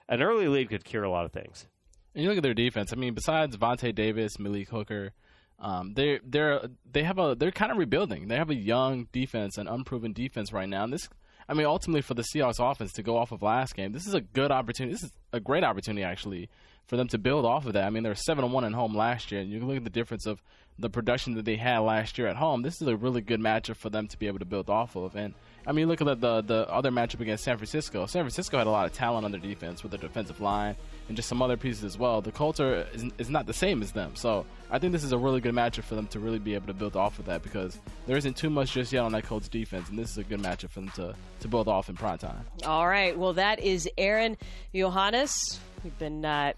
An 0.08 0.22
early 0.22 0.48
lead 0.48 0.70
could 0.70 0.84
cure 0.84 1.04
a 1.04 1.12
lot 1.12 1.26
of 1.26 1.32
things. 1.32 1.68
And 2.14 2.24
you 2.24 2.30
look 2.30 2.38
at 2.38 2.44
their 2.44 2.54
defense. 2.54 2.92
I 2.92 2.98
mean, 2.98 3.14
besides 3.14 3.56
Vontae 3.58 3.96
Davis, 3.96 4.38
Malik 4.38 4.70
Hooker, 4.70 5.12
um, 5.60 5.94
they 5.94 6.20
they're 6.26 6.62
they 6.92 7.04
have 7.04 7.20
a 7.20 7.36
they're 7.36 7.52
kind 7.52 7.72
of 7.72 7.78
rebuilding. 7.78 8.28
They 8.28 8.36
have 8.36 8.50
a 8.50 8.56
young 8.56 9.08
defense, 9.12 9.58
an 9.58 9.68
unproven 9.68 10.14
defense 10.14 10.52
right 10.52 10.68
now. 10.68 10.84
And 10.84 10.94
this, 10.94 11.08
I 11.52 11.54
mean, 11.54 11.68
ultimately 11.68 12.02
for 12.02 12.14
the 12.14 12.24
Seahawks 12.24 12.60
offense 12.60 12.94
to 12.94 13.04
go 13.04 13.18
off 13.18 13.34
of 13.34 13.42
last 13.42 13.76
game, 13.76 13.92
this 13.92 14.08
is 14.08 14.14
a 14.14 14.22
good 14.22 14.52
opportunity. 14.52 14.94
This 14.94 15.04
is 15.04 15.12
a 15.34 15.42
great 15.42 15.66
opportunity 15.66 16.02
actually 16.02 16.50
for 16.88 16.96
them 16.96 17.10
to 17.10 17.18
build 17.18 17.46
off 17.46 17.66
of 17.66 17.74
that. 17.74 17.84
I 17.84 17.90
mean, 17.90 18.04
they 18.04 18.10
were 18.10 18.16
seven 18.16 18.46
and 18.46 18.54
one 18.54 18.64
at 18.64 18.72
home 18.72 18.96
last 18.96 19.34
year, 19.34 19.42
and 19.42 19.50
you 19.50 19.60
can 19.60 19.68
look 19.68 19.76
at 19.76 19.84
the 19.84 19.90
difference 19.90 20.26
of 20.26 20.42
the 20.80 20.90
production 20.90 21.34
that 21.36 21.44
they 21.44 21.58
had 21.58 21.80
last 21.80 22.18
year 22.18 22.28
at 22.28 22.38
home. 22.38 22.62
This 22.62 22.82
is 22.82 22.88
a 22.88 22.96
really 22.96 23.20
good 23.20 23.42
matchup 23.42 23.76
for 23.76 23.90
them 23.90 24.08
to 24.08 24.18
be 24.18 24.28
able 24.28 24.40
to 24.40 24.46
build 24.46 24.70
off 24.70 24.96
of. 24.96 25.14
And 25.18 25.34
I 25.66 25.72
mean, 25.74 25.88
look 25.88 26.02
at 26.02 26.22
the 26.22 26.42
the 26.42 26.68
other 26.70 26.92
matchup 26.92 27.20
against 27.20 27.44
San 27.44 27.58
Francisco. 27.58 28.06
San 28.06 28.24
Francisco 28.24 28.58
had 28.58 28.68
a 28.68 28.72
lot 28.72 28.86
of 28.86 28.94
talent 28.94 29.26
on 29.26 29.32
their 29.32 29.40
defense 29.42 29.84
with 29.84 29.92
their 29.92 30.00
defensive 30.02 30.42
line 30.42 30.76
and 31.08 31.16
just 31.16 31.30
some 31.30 31.42
other 31.42 31.58
pieces 31.58 31.84
as 31.84 31.98
well. 31.98 32.22
The 32.22 32.32
Colts 32.32 32.60
are 32.60 32.88
is, 32.94 33.06
is 33.18 33.30
not 33.30 33.46
the 33.46 33.54
same 33.54 33.82
as 33.82 33.92
them, 33.92 34.16
so 34.16 34.46
I 34.72 34.80
think 34.80 34.92
this 34.94 35.04
is 35.04 35.12
a 35.12 35.18
really 35.18 35.42
good 35.42 35.54
matchup 35.54 35.84
for 35.84 35.96
them 35.96 36.08
to 36.08 36.20
really 36.20 36.40
be 36.40 36.56
able 36.56 36.68
to 36.68 36.74
build 36.74 36.96
off 36.96 37.20
of 37.20 37.26
that 37.26 37.44
because 37.44 37.78
there 38.08 38.18
isn't 38.18 38.38
too 38.38 38.50
much 38.50 38.72
just 38.74 38.92
yet 38.92 39.04
on 39.04 39.12
that 39.12 39.24
Colts 39.26 39.48
defense, 39.48 39.90
and 39.90 40.00
this 40.00 40.10
is 40.12 40.18
a 40.18 40.24
good 40.24 40.40
matchup 40.42 40.70
for 40.70 40.82
them 40.82 40.90
to 40.96 41.16
to 41.42 41.48
build 41.48 41.68
off 41.68 41.90
in 41.90 41.96
prime 41.96 42.18
time. 42.18 42.46
All 42.66 42.88
right. 42.88 43.18
Well, 43.18 43.34
that 43.34 43.60
is 43.60 43.88
Aaron 43.98 44.38
Johannes. 44.74 45.60
We've 45.84 45.98
been 46.00 46.26
uh, 46.26 46.54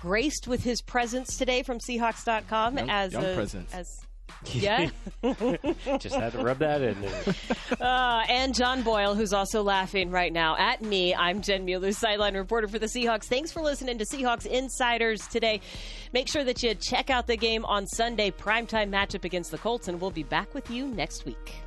graced 0.00 0.48
with 0.48 0.64
his 0.64 0.82
presence 0.82 1.36
today 1.36 1.62
from 1.62 1.78
Seahawks.com 1.78 2.78
Young- 2.78 2.90
as 2.90 3.12
young 3.12 3.24
a, 3.24 3.34
presence. 3.34 3.72
as 3.74 3.88
yeah. 4.44 4.90
Just 5.98 6.14
had 6.14 6.32
to 6.32 6.42
rub 6.42 6.58
that 6.58 6.82
in. 6.82 7.00
there. 7.00 7.34
Uh, 7.80 8.22
and 8.28 8.54
John 8.54 8.82
Boyle, 8.82 9.14
who's 9.14 9.32
also 9.32 9.62
laughing 9.62 10.10
right 10.10 10.32
now 10.32 10.56
at 10.58 10.82
me. 10.82 11.14
I'm 11.14 11.42
Jen 11.42 11.64
Mueller, 11.64 11.92
sideline 11.92 12.36
reporter 12.36 12.68
for 12.68 12.78
the 12.78 12.86
Seahawks. 12.86 13.24
Thanks 13.24 13.52
for 13.52 13.62
listening 13.62 13.98
to 13.98 14.04
Seahawks 14.04 14.46
Insiders 14.46 15.26
today. 15.28 15.60
Make 16.12 16.28
sure 16.28 16.44
that 16.44 16.62
you 16.62 16.74
check 16.74 17.10
out 17.10 17.26
the 17.26 17.36
game 17.36 17.64
on 17.64 17.86
Sunday, 17.86 18.30
primetime 18.30 18.90
matchup 18.90 19.24
against 19.24 19.50
the 19.50 19.58
Colts, 19.58 19.88
and 19.88 20.00
we'll 20.00 20.10
be 20.10 20.24
back 20.24 20.52
with 20.54 20.70
you 20.70 20.88
next 20.88 21.24
week. 21.24 21.61